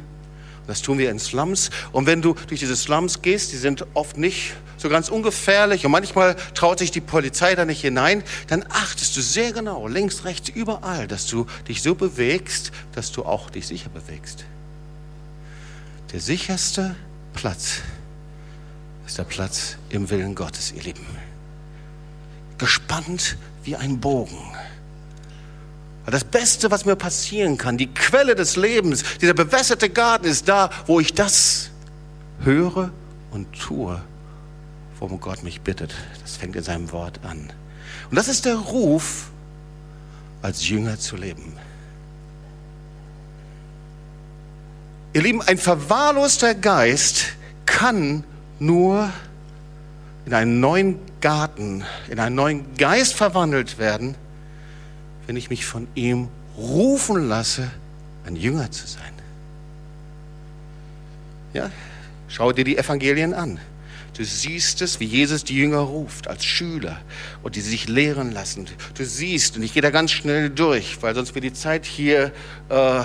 Das 0.70 0.84
tun 0.84 1.00
wir 1.00 1.10
in 1.10 1.18
Slums. 1.18 1.72
Und 1.92 2.06
wenn 2.06 2.22
du 2.22 2.36
durch 2.48 2.60
diese 2.60 2.76
Slums 2.76 3.24
gehst, 3.24 3.52
die 3.52 3.58
sind 3.58 3.88
oft 3.96 4.18
nicht 4.18 4.54
so 4.78 4.88
ganz 4.88 5.10
ungefährlich 5.10 5.84
und 5.84 5.92
manchmal 5.92 6.36
traut 6.54 6.78
sich 6.78 6.92
die 6.92 7.02
Polizei 7.02 7.56
da 7.56 7.66
nicht 7.66 7.82
hinein, 7.82 8.24
dann 8.50 8.64
achtest 8.70 9.18
du 9.18 9.22
sehr 9.22 9.52
genau, 9.52 9.88
links, 9.88 10.26
rechts, 10.26 10.48
überall, 10.50 11.08
dass 11.08 11.26
du 11.26 11.48
dich 11.68 11.82
so 11.82 11.96
bewegst, 11.96 12.72
dass 12.94 13.12
du 13.12 13.26
auch 13.26 13.50
dich 13.50 13.66
sicher 13.66 13.90
bewegst. 13.90 14.46
Der 16.14 16.20
sicherste 16.20 16.96
Platz 17.34 17.80
ist 19.08 19.18
der 19.18 19.24
Platz 19.24 19.78
im 19.90 20.12
Willen 20.12 20.36
Gottes, 20.36 20.72
ihr 20.72 20.84
Lieben. 20.84 21.06
Gespannt 22.60 23.38
wie 23.64 23.76
ein 23.76 24.00
Bogen 24.00 24.38
das 26.12 26.24
Beste, 26.24 26.72
was 26.72 26.86
mir 26.86 26.96
passieren 26.96 27.58
kann, 27.58 27.78
die 27.78 27.94
Quelle 27.94 28.36
des 28.36 28.56
Lebens, 28.56 29.04
dieser 29.22 29.34
bewässerte 29.34 29.90
Garten 29.90 30.26
ist 30.26 30.48
da, 30.48 30.70
wo 30.86 31.00
ich 31.00 31.14
das 31.14 31.72
höre 32.42 32.92
und 33.32 33.52
tue, 33.54 34.02
worum 35.00 35.20
Gott 35.20 35.44
mich 35.44 35.62
bittet. 35.62 35.94
Das 36.22 36.38
fängt 36.38 36.56
in 36.56 36.64
seinem 36.64 36.92
Wort 36.92 37.20
an. 37.24 37.52
Und 38.10 38.16
das 38.16 38.28
ist 38.28 38.46
der 38.46 38.56
Ruf, 38.56 39.30
als 40.42 40.68
Jünger 40.68 40.98
zu 40.98 41.16
leben. 41.16 41.54
Ihr 45.14 45.24
Lieben, 45.24 45.42
ein 45.42 45.58
verwahrloster 45.58 46.54
Geist 46.54 47.34
kann 47.66 48.24
nur 48.60 49.12
in 50.26 50.34
einen 50.34 50.60
neuen 50.60 51.00
Garten, 51.22 51.84
in 52.10 52.20
einen 52.20 52.36
neuen 52.36 52.76
Geist 52.76 53.16
verwandelt 53.16 53.80
werden, 53.80 54.16
wenn 55.30 55.38
ich 55.38 55.52
mich 55.52 55.64
von 55.64 55.88
ihm 55.94 56.28
rufen 56.58 57.30
lasse, 57.30 57.70
ein 58.26 58.36
Jünger 58.36 58.72
zu 58.72 58.88
sein. 58.88 59.14
Ja, 61.54 61.70
schau 62.28 62.52
dir 62.52 62.64
die 62.64 62.80
Evangelien 62.80 63.36
an. 63.36 63.60
Du 64.18 64.26
siehst 64.26 64.82
es, 64.82 65.00
wie 65.00 65.06
Jesus 65.06 65.44
die 65.44 65.56
Jünger 65.56 65.82
ruft 65.82 66.28
als 66.28 66.46
Schüler 66.46 67.00
und 67.44 67.56
die 67.56 67.62
sich 67.62 67.88
lehren 67.88 68.32
lassen. 68.32 68.66
Du 68.96 69.06
siehst, 69.06 69.56
und 69.56 69.62
ich 69.62 69.74
gehe 69.74 69.84
da 69.84 69.92
ganz 69.92 70.10
schnell 70.10 70.50
durch, 70.50 71.00
weil 71.02 71.14
sonst 71.14 71.36
wird 71.36 71.46
die 71.46 71.54
Zeit 71.54 71.86
hier 71.86 72.32
äh, 72.70 73.04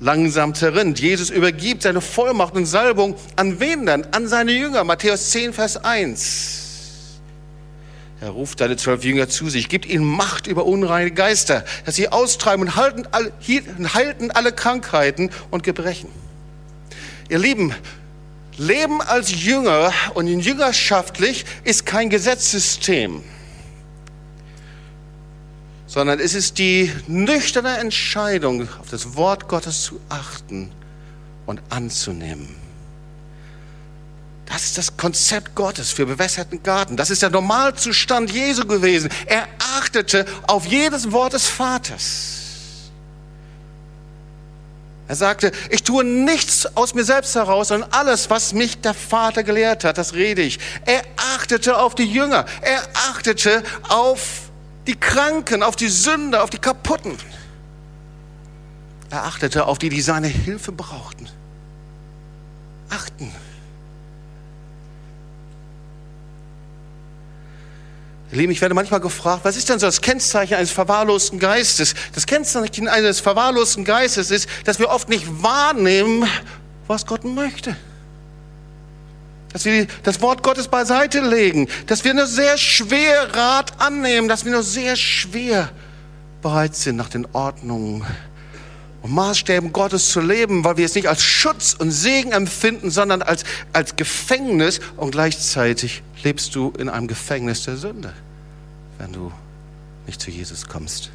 langsam 0.00 0.54
zerrinnt. 0.54 1.00
Jesus 1.00 1.28
übergibt 1.28 1.82
seine 1.82 2.00
Vollmacht 2.00 2.54
und 2.54 2.64
Salbung 2.64 3.14
an 3.36 3.60
wen 3.60 3.84
dann? 3.84 4.06
An 4.12 4.26
seine 4.26 4.52
Jünger. 4.52 4.84
Matthäus 4.84 5.32
10, 5.32 5.52
Vers 5.52 5.76
1. 5.76 6.65
Er 8.26 8.32
ruft 8.32 8.58
seine 8.58 8.76
zwölf 8.76 9.04
Jünger 9.04 9.28
zu 9.28 9.48
sich, 9.48 9.68
gibt 9.68 9.86
ihnen 9.86 10.04
Macht 10.04 10.48
über 10.48 10.66
unreine 10.66 11.12
Geister, 11.12 11.64
dass 11.84 11.94
sie 11.94 12.08
austreiben 12.08 12.62
und 12.66 12.74
halten 12.74 13.06
alle, 13.12 13.32
halten 13.94 14.32
alle 14.32 14.50
Krankheiten 14.50 15.30
und 15.52 15.62
Gebrechen. 15.62 16.08
Ihr 17.28 17.38
Lieben, 17.38 17.72
Leben 18.56 19.00
als 19.00 19.44
Jünger 19.44 19.92
und 20.14 20.26
jüngerschaftlich 20.26 21.44
ist 21.62 21.86
kein 21.86 22.10
Gesetzessystem, 22.10 23.22
sondern 25.86 26.18
es 26.18 26.34
ist 26.34 26.58
die 26.58 26.90
nüchterne 27.06 27.78
Entscheidung, 27.78 28.68
auf 28.80 28.90
das 28.90 29.14
Wort 29.14 29.46
Gottes 29.46 29.84
zu 29.84 30.00
achten 30.08 30.72
und 31.46 31.62
anzunehmen. 31.68 32.65
Das 34.46 34.64
ist 34.64 34.78
das 34.78 34.96
Konzept 34.96 35.54
Gottes 35.54 35.90
für 35.90 36.06
bewässerten 36.06 36.62
Garten. 36.62 36.96
Das 36.96 37.10
ist 37.10 37.22
der 37.22 37.30
Normalzustand 37.30 38.30
Jesu 38.30 38.64
gewesen. 38.64 39.10
Er 39.26 39.46
achtete 39.76 40.24
auf 40.46 40.64
jedes 40.66 41.10
Wort 41.12 41.32
des 41.32 41.46
Vaters. 41.48 42.36
Er 45.08 45.14
sagte, 45.14 45.52
ich 45.70 45.82
tue 45.82 46.04
nichts 46.04 46.76
aus 46.76 46.94
mir 46.94 47.04
selbst 47.04 47.34
heraus, 47.34 47.68
sondern 47.68 47.90
alles, 47.92 48.28
was 48.28 48.52
mich 48.52 48.80
der 48.80 48.94
Vater 48.94 49.44
gelehrt 49.44 49.84
hat, 49.84 49.98
das 49.98 50.14
rede 50.14 50.42
ich. 50.42 50.58
Er 50.84 51.02
achtete 51.34 51.78
auf 51.78 51.94
die 51.94 52.10
Jünger. 52.10 52.44
Er 52.62 52.82
achtete 53.10 53.62
auf 53.88 54.50
die 54.86 54.96
Kranken, 54.98 55.62
auf 55.62 55.76
die 55.76 55.88
Sünder, 55.88 56.42
auf 56.42 56.50
die 56.50 56.58
Kaputten. 56.58 57.16
Er 59.10 59.24
achtete 59.24 59.66
auf 59.66 59.78
die, 59.78 59.88
die 59.88 60.00
seine 60.00 60.26
Hilfe 60.26 60.72
brauchten. 60.72 61.28
Achten. 62.90 63.32
Ihr 68.32 68.38
Lieben, 68.38 68.52
ich 68.52 68.60
werde 68.60 68.74
manchmal 68.74 69.00
gefragt, 69.00 69.44
was 69.44 69.56
ist 69.56 69.68
denn 69.68 69.78
so 69.78 69.86
das 69.86 70.00
Kennzeichen 70.00 70.54
eines 70.54 70.72
verwahrlosten 70.72 71.38
Geistes? 71.38 71.94
Das 72.14 72.26
Kennzeichen 72.26 72.88
eines 72.88 73.20
verwahrlosten 73.20 73.84
Geistes 73.84 74.30
ist, 74.30 74.48
dass 74.64 74.78
wir 74.78 74.88
oft 74.88 75.08
nicht 75.08 75.26
wahrnehmen, 75.42 76.28
was 76.88 77.06
Gott 77.06 77.24
möchte. 77.24 77.76
dass 79.52 79.64
wir 79.64 79.86
das 80.02 80.20
Wort 80.20 80.42
Gottes 80.42 80.68
beiseite 80.68 81.20
legen, 81.20 81.66
dass 81.86 82.04
wir 82.04 82.12
nur 82.12 82.26
sehr 82.26 82.58
schwer 82.58 83.34
Rat 83.34 83.80
annehmen, 83.80 84.28
dass 84.28 84.44
wir 84.44 84.52
nur 84.52 84.62
sehr 84.62 84.96
schwer 84.96 85.70
bereit 86.42 86.76
sind, 86.76 86.96
nach 86.96 87.08
den 87.08 87.26
Ordnungen 87.32 88.04
und 89.06 89.14
Maßstäben 89.14 89.72
Gottes 89.72 90.10
zu 90.10 90.20
leben, 90.20 90.64
weil 90.64 90.78
wir 90.78 90.84
es 90.84 90.96
nicht 90.96 91.08
als 91.08 91.22
Schutz 91.22 91.76
und 91.78 91.92
Segen 91.92 92.32
empfinden, 92.32 92.90
sondern 92.90 93.22
als, 93.22 93.44
als 93.72 93.94
Gefängnis 93.94 94.80
und 94.96 95.12
gleichzeitig 95.12 96.02
lebst 96.24 96.56
du 96.56 96.72
in 96.76 96.88
einem 96.88 97.06
Gefängnis 97.06 97.62
der 97.62 97.76
Sünde, 97.76 98.12
wenn 98.98 99.12
du 99.12 99.30
nicht 100.08 100.20
zu 100.20 100.32
Jesus 100.32 100.66
kommst. 100.66 101.10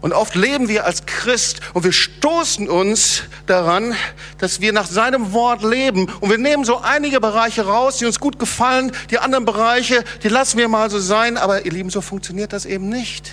Und 0.00 0.14
oft 0.14 0.34
leben 0.36 0.68
wir 0.68 0.86
als 0.86 1.04
Christ 1.04 1.60
und 1.74 1.84
wir 1.84 1.92
stoßen 1.92 2.66
uns 2.70 3.24
daran, 3.44 3.94
dass 4.38 4.62
wir 4.62 4.72
nach 4.72 4.86
seinem 4.86 5.32
Wort 5.34 5.62
leben. 5.62 6.08
Und 6.20 6.30
wir 6.30 6.38
nehmen 6.38 6.64
so 6.64 6.78
einige 6.78 7.20
Bereiche 7.20 7.66
raus, 7.66 7.98
die 7.98 8.06
uns 8.06 8.20
gut 8.20 8.38
gefallen. 8.38 8.92
Die 9.10 9.18
anderen 9.18 9.44
Bereiche, 9.44 10.02
die 10.22 10.28
lassen 10.28 10.56
wir 10.56 10.68
mal 10.68 10.88
so 10.88 10.98
sein. 10.98 11.36
Aber 11.36 11.66
ihr 11.66 11.72
Lieben, 11.72 11.90
so 11.90 12.00
funktioniert 12.00 12.52
das 12.52 12.64
eben 12.64 12.88
nicht. 12.88 13.32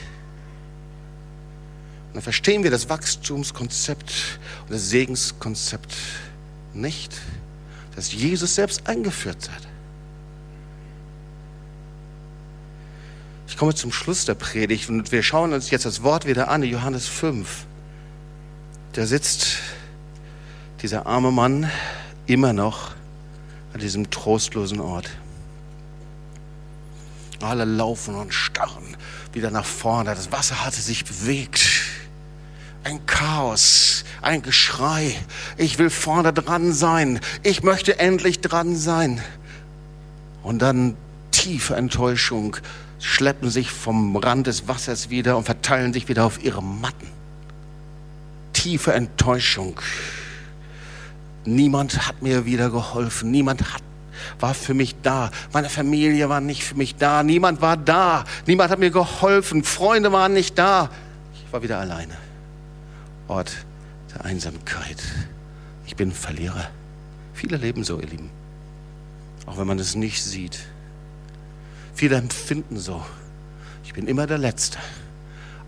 Dann 2.16 2.22
verstehen 2.22 2.64
wir 2.64 2.72
das 2.72 2.88
Wachstumskonzept 2.88 4.40
und 4.62 4.72
das 4.72 4.88
Segenskonzept 4.88 5.94
nicht, 6.74 7.14
das 7.94 8.14
Jesus 8.14 8.56
selbst 8.56 8.88
eingeführt 8.88 9.50
hat. 9.54 9.68
Ich 13.50 13.58
komme 13.58 13.76
zum 13.76 13.92
Schluss 13.92 14.24
der 14.24 14.36
Predigt 14.36 14.88
und 14.88 15.12
wir 15.12 15.24
schauen 15.24 15.52
uns 15.52 15.72
jetzt 15.72 15.86
das 15.86 16.04
Wort 16.04 16.26
wieder 16.26 16.48
an, 16.48 16.64
Johannes 16.64 17.06
5. 17.06 17.66
Da 18.94 19.06
sitzt 19.06 19.58
dieser 20.84 21.06
arme 21.08 21.32
Mann 21.32 21.70
immer 22.28 22.54
noch 22.54 22.92
an 23.74 23.82
diesem 23.82 24.10
trostlosen 24.10 24.80
Ort. 24.80 25.10
Alle 27.42 27.66
laufen 27.66 28.16
und 28.16 28.34
starren 28.34 28.96
wieder 29.34 29.52
nach 29.52 29.66
vorne. 29.66 30.16
Das 30.16 30.32
Wasser 30.32 30.64
hatte 30.64 30.80
sich 30.80 31.04
bewegt. 31.04 31.75
Ein 32.86 33.04
Chaos, 33.08 34.06
ein 34.22 34.44
Geschrei. 34.44 35.16
Ich 35.58 35.80
will 35.80 35.90
vorne 35.90 36.32
dran 36.34 36.72
sein. 36.72 37.20
Ich 37.42 37.64
möchte 37.64 37.98
endlich 37.98 38.42
dran 38.42 38.76
sein. 38.76 39.24
Und 40.44 40.62
dann 40.62 40.96
tiefe 41.32 41.76
Enttäuschung 41.76 42.58
schleppen 43.00 43.50
sich 43.50 43.72
vom 43.72 44.16
Rand 44.16 44.46
des 44.46 44.68
Wassers 44.68 45.10
wieder 45.10 45.36
und 45.36 45.46
verteilen 45.46 45.94
sich 45.94 46.08
wieder 46.10 46.26
auf 46.26 46.44
ihre 46.44 46.62
Matten. 46.62 47.08
Tiefe 48.54 48.94
Enttäuschung. 48.94 49.82
Niemand 51.44 52.08
hat 52.08 52.22
mir 52.22 52.46
wieder 52.46 52.70
geholfen. 52.70 53.32
Niemand 53.32 53.74
hat, 53.74 53.82
war 54.40 54.54
für 54.54 54.76
mich 54.76 54.96
da. 55.02 55.32
Meine 55.54 55.70
Familie 55.70 56.30
war 56.30 56.40
nicht 56.40 56.64
für 56.64 56.76
mich 56.76 56.96
da. 56.98 57.24
Niemand 57.24 57.62
war 57.62 57.78
da. 57.78 58.26
Niemand 58.46 58.70
hat 58.70 58.78
mir 58.78 58.92
geholfen. 58.92 59.64
Freunde 59.64 60.12
waren 60.12 60.34
nicht 60.34 60.56
da. 60.60 60.92
Ich 61.34 61.52
war 61.52 61.64
wieder 61.64 61.80
alleine. 61.80 62.25
Ort 63.28 63.66
der 64.14 64.26
Einsamkeit. 64.26 65.02
Ich 65.86 65.96
bin 65.96 66.12
Verlierer. 66.12 66.70
Viele 67.34 67.58
leben 67.58 67.84
so, 67.84 68.00
ihr 68.00 68.08
Lieben. 68.08 68.30
Auch 69.46 69.58
wenn 69.58 69.68
man 69.68 69.80
es 69.80 69.96
nicht 69.96 70.24
sieht. 70.24 70.60
Viele 71.94 72.16
empfinden 72.16 72.78
so. 72.78 73.06
Ich 73.84 73.94
bin 73.94 74.08
immer 74.08 74.28
der 74.28 74.38
Letzte. 74.38 74.78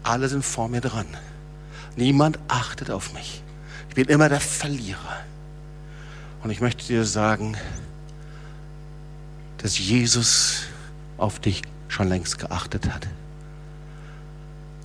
Alle 0.03 0.27
sind 0.29 0.43
vor 0.43 0.69
mir 0.69 0.81
dran. 0.81 1.05
Niemand 1.95 2.39
achtet 2.47 2.91
auf 2.91 3.13
mich. 3.13 3.43
Ich 3.89 3.95
bin 3.95 4.07
immer 4.07 4.29
der 4.29 4.39
Verlierer. 4.39 5.17
Und 6.43 6.51
ich 6.51 6.61
möchte 6.61 6.85
dir 6.85 7.03
sagen, 7.03 7.57
dass 9.57 9.77
Jesus 9.77 10.63
auf 11.17 11.39
dich 11.39 11.63
schon 11.87 12.07
längst 12.07 12.37
geachtet 12.39 12.93
hat. 12.93 13.07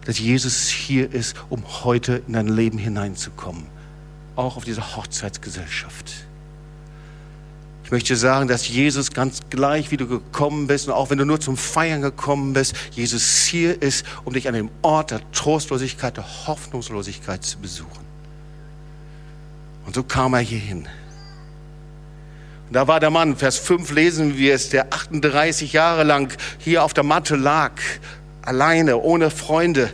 Dass 0.05 0.19
Jesus 0.19 0.69
hier 0.69 1.13
ist, 1.13 1.37
um 1.49 1.63
heute 1.85 2.23
in 2.27 2.33
dein 2.33 2.49
Leben 2.49 2.79
hineinzukommen. 2.79 3.67
Auch 4.35 4.57
auf 4.57 4.65
diese 4.65 4.97
Hochzeitsgesellschaft 4.97 6.27
möchte 7.93 8.17
sagen, 8.17 8.49
dass 8.49 8.67
Jesus 8.67 9.13
ganz 9.13 9.41
gleich, 9.51 9.91
wie 9.91 9.99
du 9.99 10.09
gekommen 10.09 10.67
bist 10.67 10.89
und 10.89 10.95
auch 10.95 11.11
wenn 11.11 11.19
du 11.19 11.27
nur 11.27 11.41
zum 11.41 11.59
Feiern 11.59 12.01
gekommen 12.01 12.55
bist, 12.55 12.75
Jesus 12.93 13.45
hier 13.45 13.81
ist, 13.83 14.07
um 14.25 14.33
dich 14.33 14.49
an 14.49 14.55
dem 14.55 14.71
Ort 14.81 15.11
der 15.11 15.21
Trostlosigkeit, 15.33 16.17
der 16.17 16.25
Hoffnungslosigkeit 16.47 17.45
zu 17.45 17.59
besuchen. 17.59 18.03
Und 19.85 19.95
so 19.95 20.03
kam 20.03 20.33
er 20.33 20.41
hierhin. 20.41 20.89
Und 22.69 22.73
da 22.73 22.89
war 22.89 22.99
der 22.99 23.11
Mann, 23.11 23.37
Vers 23.37 23.59
5 23.59 23.91
lesen 23.91 24.39
wir 24.39 24.55
es, 24.55 24.71
der 24.71 24.91
38 24.91 25.75
Jahre 25.75 26.05
lang 26.05 26.35
hier 26.59 26.85
auf 26.85 26.95
der 26.95 27.05
Matte 27.05 27.37
lag, 27.37 27.73
alleine, 28.43 28.99
ohne 28.99 29.31
Freunde. 29.31 29.91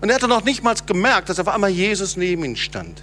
Und 0.00 0.08
er 0.08 0.16
hatte 0.16 0.28
noch 0.28 0.44
nicht 0.44 0.62
mal 0.62 0.74
gemerkt, 0.86 1.28
dass 1.28 1.38
auf 1.38 1.48
einmal 1.48 1.70
Jesus 1.70 2.16
neben 2.16 2.44
ihm 2.44 2.56
stand. 2.56 3.00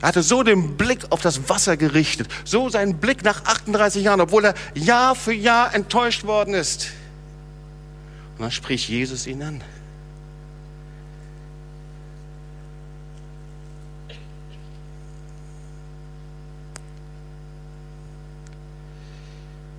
Er 0.00 0.08
hatte 0.08 0.22
so 0.22 0.42
den 0.42 0.76
Blick 0.76 1.00
auf 1.10 1.20
das 1.20 1.48
Wasser 1.48 1.76
gerichtet, 1.76 2.28
so 2.44 2.70
seinen 2.70 2.98
Blick 2.98 3.22
nach 3.22 3.44
38 3.44 4.02
Jahren, 4.02 4.20
obwohl 4.20 4.46
er 4.46 4.54
Jahr 4.74 5.14
für 5.14 5.34
Jahr 5.34 5.74
enttäuscht 5.74 6.24
worden 6.24 6.54
ist. 6.54 6.88
Und 8.36 8.42
dann 8.42 8.50
spricht 8.50 8.88
Jesus 8.88 9.26
ihn 9.26 9.42
an. 9.42 9.60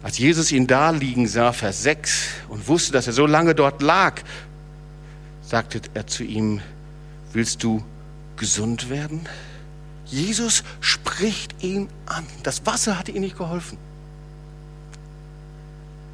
Als 0.03 0.17
Jesus 0.17 0.51
ihn 0.51 0.67
da 0.67 0.89
liegen 0.89 1.27
sah, 1.27 1.53
Vers 1.53 1.83
6, 1.83 2.27
und 2.49 2.67
wusste, 2.67 2.91
dass 2.91 3.07
er 3.07 3.13
so 3.13 3.27
lange 3.27 3.53
dort 3.53 3.81
lag, 3.81 4.21
sagte 5.41 5.81
er 5.93 6.07
zu 6.07 6.23
ihm, 6.23 6.61
willst 7.33 7.63
du 7.63 7.83
gesund 8.35 8.89
werden? 8.89 9.27
Jesus 10.05 10.63
spricht 10.79 11.63
ihn 11.63 11.87
an. 12.05 12.25
Das 12.43 12.65
Wasser 12.65 12.97
hatte 12.97 13.11
ihm 13.11 13.21
nicht 13.21 13.37
geholfen. 13.37 13.77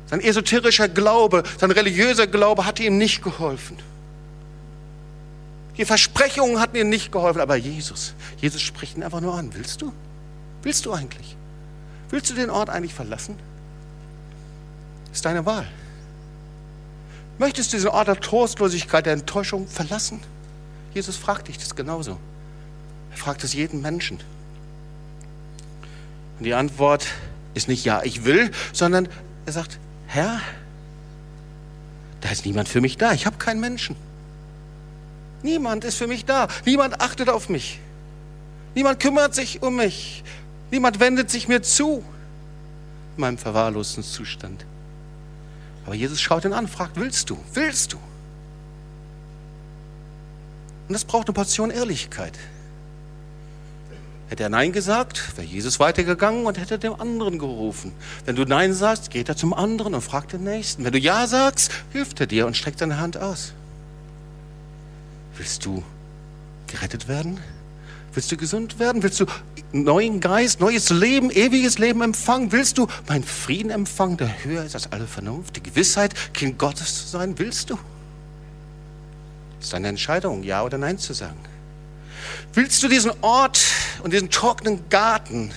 Sein 0.08 0.22
esoterischer 0.22 0.88
Glaube, 0.88 1.44
sein 1.58 1.72
religiöser 1.72 2.28
Glaube 2.28 2.66
hatte 2.66 2.84
ihm 2.84 2.98
nicht 2.98 3.24
geholfen. 3.24 3.78
Die 5.78 5.86
Versprechungen 5.86 6.60
hatten 6.60 6.76
ihm 6.76 6.90
nicht 6.90 7.12
geholfen, 7.12 7.40
aber 7.40 7.56
Jesus, 7.56 8.14
Jesus 8.38 8.62
spricht 8.62 8.98
ihn 8.98 9.04
einfach 9.04 9.22
nur 9.22 9.36
an. 9.36 9.54
Willst 9.54 9.82
du? 9.82 9.94
Willst 10.64 10.86
du 10.86 10.94
eigentlich? 10.94 11.36
Willst 12.10 12.30
du 12.30 12.34
den 12.34 12.50
Ort 12.50 12.70
eigentlich 12.70 12.94
verlassen? 12.94 13.38
Ist 15.12 15.26
deine 15.26 15.46
Wahl. 15.46 15.68
Möchtest 17.38 17.72
du 17.72 17.78
diesen 17.78 17.90
Ort 17.90 18.08
der 18.08 18.20
Trostlosigkeit, 18.20 19.06
der 19.06 19.14
Enttäuschung 19.14 19.68
verlassen? 19.68 20.22
Jesus 20.94 21.18
fragt 21.18 21.48
dich 21.48 21.58
das 21.58 21.76
genauso. 21.76 22.18
Er 23.12 23.18
fragt 23.18 23.44
es 23.44 23.54
jeden 23.54 23.82
Menschen. 23.82 24.20
Und 26.38 26.44
die 26.46 26.54
Antwort 26.54 27.08
ist 27.54 27.68
nicht 27.68 27.86
ja, 27.86 28.02
ich 28.04 28.26
will, 28.26 28.52
sondern 28.74 29.08
er 29.46 29.54
sagt, 29.54 29.80
Herr, 30.08 30.42
da 32.22 32.30
ist 32.30 32.46
niemand 32.46 32.68
für 32.70 32.82
mich 32.82 32.98
da. 32.98 33.14
Ich 33.14 33.26
habe 33.26 33.38
keinen 33.38 33.60
Menschen. 33.60 33.96
Niemand 35.44 35.84
ist 35.84 35.96
für 35.96 36.08
mich 36.08 36.26
da. 36.26 36.48
Niemand 36.66 37.02
achtet 37.02 37.30
auf 37.30 37.50
mich. 37.50 37.80
Niemand 38.76 39.00
kümmert 39.00 39.36
sich 39.36 39.62
um 39.62 39.76
mich. 39.76 40.24
Niemand 40.72 41.00
wendet 41.00 41.30
sich 41.30 41.48
mir 41.48 41.62
zu 41.62 42.04
in 43.16 43.22
meinem 43.22 43.38
verwahrlosten 43.38 44.04
Zustand. 44.04 44.66
Aber 45.88 45.96
Jesus 45.96 46.20
schaut 46.20 46.44
ihn 46.44 46.52
an, 46.52 46.68
fragt, 46.68 46.98
willst 46.98 47.30
du? 47.30 47.38
Willst 47.54 47.94
du? 47.94 47.98
Und 50.88 50.94
das 50.94 51.06
braucht 51.06 51.28
eine 51.28 51.34
Portion 51.34 51.72
Ehrlichkeit. 51.72 52.38
Hätte 54.28 54.44
er 54.44 54.50
Nein 54.50 54.74
gesagt, 54.74 55.38
wäre 55.38 55.48
Jesus 55.48 55.80
weitergegangen 55.80 56.46
und 56.46 56.60
hätte 56.60 56.78
dem 56.78 57.00
anderen 57.00 57.40
gerufen. 57.40 57.94
Wenn 58.26 58.36
du 58.36 58.44
Nein 58.44 58.74
sagst, 58.74 59.12
geht 59.12 59.30
er 59.30 59.38
zum 59.38 59.54
anderen 59.54 59.94
und 59.94 60.02
fragt 60.02 60.34
den 60.34 60.44
Nächsten. 60.44 60.84
Wenn 60.84 60.92
du 60.92 61.00
Ja 61.00 61.26
sagst, 61.26 61.72
hilft 61.94 62.20
er 62.20 62.28
dir 62.28 62.48
und 62.48 62.58
streckt 62.58 62.80
seine 62.80 63.00
Hand 63.00 63.18
aus. 63.18 63.54
Willst 65.38 65.66
du 65.66 65.84
gerettet 66.68 67.08
werden? 67.08 67.40
Willst 68.18 68.32
du 68.32 68.38
gesund 68.38 68.80
werden? 68.80 69.04
Willst 69.04 69.20
du 69.20 69.28
neuen 69.74 70.20
Geist, 70.20 70.60
neues 70.60 70.90
Leben, 70.90 71.30
ewiges 71.30 71.78
Leben 71.78 72.02
empfangen? 72.02 72.52
Willst 72.52 72.80
du 72.80 72.88
meinen 73.08 73.24
Frieden 73.24 73.70
empfangen, 73.70 74.18
der 74.18 74.44
höher 74.44 74.64
ist 74.64 74.74
als 74.74 74.92
alle 74.92 75.06
Vernunft? 75.06 75.56
Die 75.56 75.62
Gewissheit, 75.62 76.16
Kind 76.34 76.58
Gottes 76.58 77.02
zu 77.04 77.08
sein? 77.10 77.38
Willst 77.38 77.70
du? 77.70 77.78
Ist 79.62 79.72
deine 79.72 79.90
Entscheidung, 79.90 80.42
Ja 80.42 80.64
oder 80.64 80.80
Nein 80.80 80.98
zu 80.98 81.14
sagen. 81.14 81.38
Willst 82.56 82.82
du 82.82 82.88
diesen 82.88 83.12
Ort 83.22 83.64
und 84.02 84.14
diesen 84.14 84.32
trockenen 84.32 84.90
Garten 84.90 85.52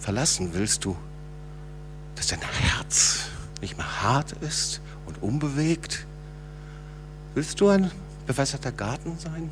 verlassen? 0.00 0.54
Willst 0.54 0.86
du, 0.86 0.96
dass 2.16 2.28
dein 2.28 2.40
Herz 2.40 3.26
nicht 3.60 3.76
mehr 3.76 4.02
hart 4.02 4.32
ist 4.40 4.80
und 5.04 5.22
unbewegt? 5.22 6.06
Willst 7.34 7.60
du 7.60 7.68
ein 7.68 7.90
bewässerter 8.26 8.72
Garten 8.72 9.18
sein? 9.18 9.50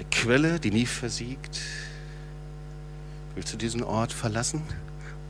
Eine 0.00 0.08
Quelle, 0.10 0.58
die 0.58 0.70
nie 0.70 0.86
versiegt. 0.86 1.60
Willst 3.34 3.52
du 3.52 3.58
diesen 3.58 3.82
Ort 3.82 4.12
verlassen? 4.12 4.62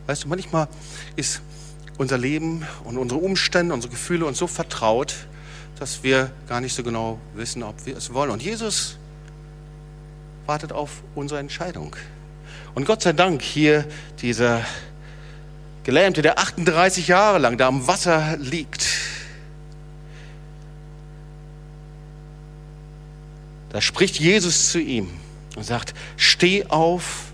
Weißt 0.07 0.25
du, 0.25 0.29
manchmal 0.29 0.69
ist 1.17 1.43
unser 1.99 2.17
Leben 2.17 2.65
und 2.85 2.97
unsere 2.97 3.21
Umstände, 3.21 3.75
unsere 3.75 3.91
Gefühle 3.91 4.27
uns 4.27 4.39
so 4.39 4.47
vertraut, 4.47 5.15
dass 5.79 6.05
wir 6.05 6.31
gar 6.49 6.61
nicht 6.61 6.75
so 6.75 6.85
genau 6.85 7.19
wissen, 7.35 7.65
ob 7.65 7.85
wir 7.85 7.97
es 7.97 8.15
wollen. 8.15 8.31
Und 8.31 8.43
Jesus 8.43 8.97
wartet 10.47 10.73
auf 10.73 11.03
unsere 11.17 11.41
Entscheidung. 11.41 11.97
Und 12.75 12.85
Gott 12.87 13.03
sei 13.03 13.13
Dank 13.13 13.43
hier 13.43 13.85
dieser 14.23 14.65
Gelähmte, 15.83 16.23
der 16.23 16.39
38 16.39 17.09
Jahre 17.09 17.39
lang 17.39 17.59
da 17.59 17.67
am 17.67 17.89
Wasser 17.89 18.37
liegt. 18.37 18.87
Da 23.71 23.81
spricht 23.81 24.19
Jesus 24.19 24.71
zu 24.71 24.81
ihm 24.81 25.09
und 25.57 25.65
sagt, 25.65 25.95
steh 26.17 26.67
auf, 26.67 27.33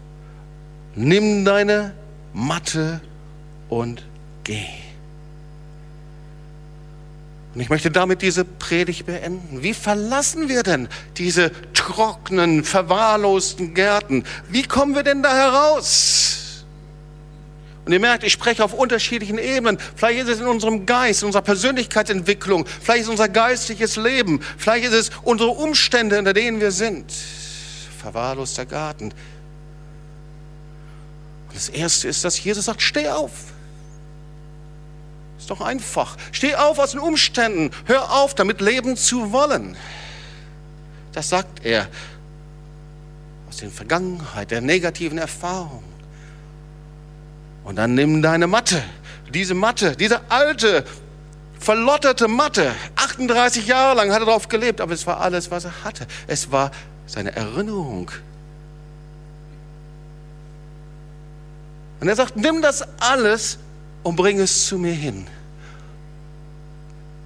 nimm 0.94 1.44
deine 1.44 1.94
Matte 2.32 3.00
und 3.68 4.04
geh. 4.44 4.66
Und 7.54 7.62
ich 7.62 7.70
möchte 7.70 7.90
damit 7.90 8.20
diese 8.20 8.44
Predigt 8.44 9.06
beenden. 9.06 9.62
Wie 9.62 9.72
verlassen 9.72 10.50
wir 10.50 10.62
denn 10.62 10.88
diese 11.16 11.50
trockenen, 11.72 12.64
verwahrlosten 12.64 13.72
Gärten? 13.72 14.24
Wie 14.50 14.62
kommen 14.62 14.94
wir 14.94 15.02
denn 15.02 15.22
da 15.22 15.34
heraus? 15.34 16.35
Und 17.86 17.92
ihr 17.92 18.00
merkt, 18.00 18.24
ich 18.24 18.32
spreche 18.32 18.64
auf 18.64 18.74
unterschiedlichen 18.74 19.38
Ebenen. 19.38 19.78
Vielleicht 19.94 20.22
ist 20.22 20.28
es 20.28 20.40
in 20.40 20.48
unserem 20.48 20.86
Geist, 20.86 21.22
in 21.22 21.26
unserer 21.26 21.42
Persönlichkeitsentwicklung, 21.42 22.66
vielleicht 22.66 23.02
ist 23.02 23.06
es 23.06 23.10
unser 23.10 23.28
geistliches 23.28 23.94
Leben, 23.96 24.40
vielleicht 24.58 24.86
ist 24.86 24.92
es 24.92 25.10
unsere 25.22 25.50
Umstände, 25.50 26.18
unter 26.18 26.32
denen 26.32 26.60
wir 26.60 26.72
sind. 26.72 27.12
Verwahrloster 28.02 28.66
Garten. 28.66 29.12
Und 31.46 31.54
das 31.54 31.68
Erste 31.68 32.08
ist, 32.08 32.24
dass 32.24 32.42
Jesus 32.42 32.64
sagt, 32.64 32.82
steh 32.82 33.08
auf. 33.08 33.30
Ist 35.38 35.48
doch 35.48 35.60
einfach. 35.60 36.16
Steh 36.32 36.56
auf 36.56 36.80
aus 36.80 36.90
den 36.90 37.00
Umständen. 37.00 37.70
Hör 37.84 38.10
auf, 38.10 38.34
damit 38.34 38.60
leben 38.60 38.96
zu 38.96 39.30
wollen. 39.30 39.76
Das 41.12 41.28
sagt 41.28 41.64
er 41.64 41.86
aus 43.48 43.58
der 43.58 43.70
Vergangenheit, 43.70 44.50
der 44.50 44.60
negativen 44.60 45.18
Erfahrung. 45.18 45.84
Und 47.66 47.74
dann 47.74 47.94
nimm 47.94 48.22
deine 48.22 48.46
Matte, 48.46 48.80
diese 49.34 49.54
Matte, 49.54 49.96
diese 49.96 50.20
alte, 50.30 50.84
verlotterte 51.58 52.28
Matte. 52.28 52.72
38 52.94 53.66
Jahre 53.66 53.96
lang 53.96 54.12
hat 54.12 54.20
er 54.20 54.26
darauf 54.26 54.46
gelebt, 54.46 54.80
aber 54.80 54.94
es 54.94 55.04
war 55.04 55.20
alles, 55.20 55.50
was 55.50 55.64
er 55.64 55.82
hatte. 55.82 56.06
Es 56.28 56.52
war 56.52 56.70
seine 57.08 57.34
Erinnerung. 57.34 58.12
Und 61.98 62.06
er 62.06 62.14
sagt, 62.14 62.36
nimm 62.36 62.62
das 62.62 62.84
alles 63.00 63.58
und 64.04 64.14
bring 64.14 64.38
es 64.38 64.66
zu 64.66 64.78
mir 64.78 64.92
hin. 64.92 65.26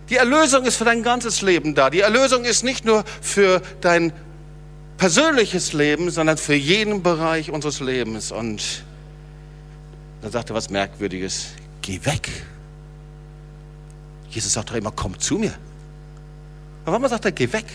Die 0.09 0.17
Erlösung 0.17 0.65
ist 0.65 0.77
für 0.77 0.87
dein 0.87 1.03
ganzes 1.03 1.43
Leben 1.43 1.75
da. 1.75 1.91
Die 1.91 2.01
Erlösung 2.01 2.45
ist 2.45 2.65
nicht 2.65 2.87
nur 2.87 3.05
für 3.21 3.61
dein 3.83 4.11
persönliches 4.97 5.75
Leben, 5.75 6.11
sondern 6.11 6.39
für 6.39 6.55
jeden 6.55 7.03
Bereich 7.03 7.51
unseres 7.51 7.81
Lebens. 7.81 8.33
Und 8.33 8.85
dann 10.23 10.31
sagt 10.31 10.51
er 10.51 10.55
was 10.55 10.71
Merkwürdiges. 10.71 11.49
Geh 11.83 12.01
weg. 12.05 12.29
Jesus 14.31 14.53
sagt 14.53 14.71
doch 14.71 14.75
immer, 14.75 14.91
komm 14.91 15.19
zu 15.19 15.39
mir. 15.39 15.55
Aber 16.85 16.93
warum 16.93 17.09
sagt 17.09 17.25
er, 17.25 17.33
geh 17.33 17.53
weg? 17.53 17.67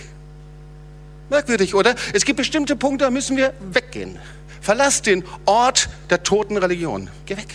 Merkwürdig, 1.29 1.73
oder? 1.73 1.95
Es 2.13 2.23
gibt 2.23 2.37
bestimmte 2.37 2.75
Punkte, 2.75 3.05
da 3.05 3.11
müssen 3.11 3.35
wir 3.35 3.53
weggehen. 3.71 4.19
Verlass 4.61 5.01
den 5.01 5.23
Ort 5.45 5.89
der 6.09 6.23
toten 6.23 6.57
Religion. 6.57 7.09
Geh 7.25 7.37
weg. 7.37 7.53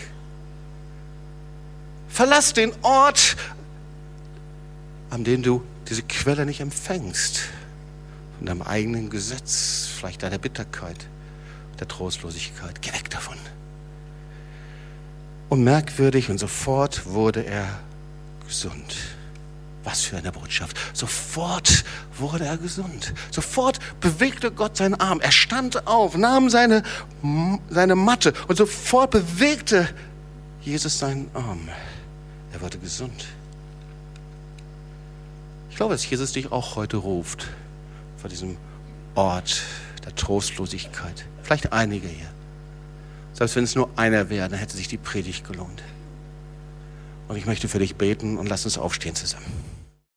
Verlass 2.09 2.53
den 2.53 2.73
Ort 2.83 3.37
an 5.11 5.25
dem 5.25 5.43
du 5.43 5.63
diese 5.89 6.03
Quelle 6.03 6.47
nicht 6.47 6.61
empfängst. 6.61 7.41
Von 8.39 8.47
deinem 8.47 8.63
eigenen 8.63 9.11
Gesetz, 9.11 9.89
vielleicht 9.99 10.23
deiner 10.23 10.39
Bitterkeit, 10.39 11.07
der 11.79 11.89
Trostlosigkeit. 11.89 12.81
Geh 12.81 12.93
weg 12.93 13.11
davon. 13.11 13.37
Und 15.51 15.63
merkwürdig 15.63 16.31
und 16.31 16.39
sofort 16.39 17.05
wurde 17.05 17.45
er 17.45 17.67
gesund. 18.47 18.97
Was 19.85 20.03
für 20.03 20.17
eine 20.17 20.33
Botschaft. 20.33 20.79
Sofort 20.95 21.85
wurde 22.17 22.47
er 22.47 22.57
gesund. 22.57 23.13
Sofort 23.31 23.79
bewegte 24.01 24.51
Gott 24.51 24.79
seinen 24.79 24.95
Arm. 24.95 25.21
Er 25.21 25.33
stand 25.33 25.87
auf, 25.87 26.17
nahm 26.17 26.49
seine, 26.49 26.83
seine 27.69 27.97
Matte 27.97 28.33
und 28.49 28.57
sofort 28.57 29.11
bewegte 29.11 29.87
Jesus 30.63 30.99
seinen 30.99 31.31
Arm. 31.35 31.69
Er 32.53 32.63
wurde 32.63 32.79
gesund 32.79 33.27
glaube, 35.81 35.95
dass 35.95 36.11
Jesus 36.11 36.33
dich 36.33 36.53
auch 36.53 36.77
heute 36.77 36.99
ruft 36.99 37.47
vor 38.19 38.29
diesem 38.29 38.59
Ort 39.15 39.63
der 40.05 40.15
Trostlosigkeit. 40.15 41.25
Vielleicht 41.43 41.73
einige 41.73 42.07
hier. 42.07 42.27
Selbst 43.41 43.57
wenn 43.57 43.65
es 43.65 43.75
nur 43.75 43.89
einer 43.97 44.29
wäre, 44.29 44.51
dann 44.51 44.59
hätte 44.59 44.77
sich 44.77 44.87
die 44.87 44.99
Predigt 44.99 45.49
gelohnt. 45.49 45.83
Und 47.27 47.37
ich 47.37 47.47
möchte 47.47 47.69
für 47.69 47.79
dich 47.79 47.97
beten 47.97 48.37
und 48.37 48.51
lass 48.51 48.67
uns 48.67 48.77
aufstehen 48.77 49.15
zusammen. 49.15 49.47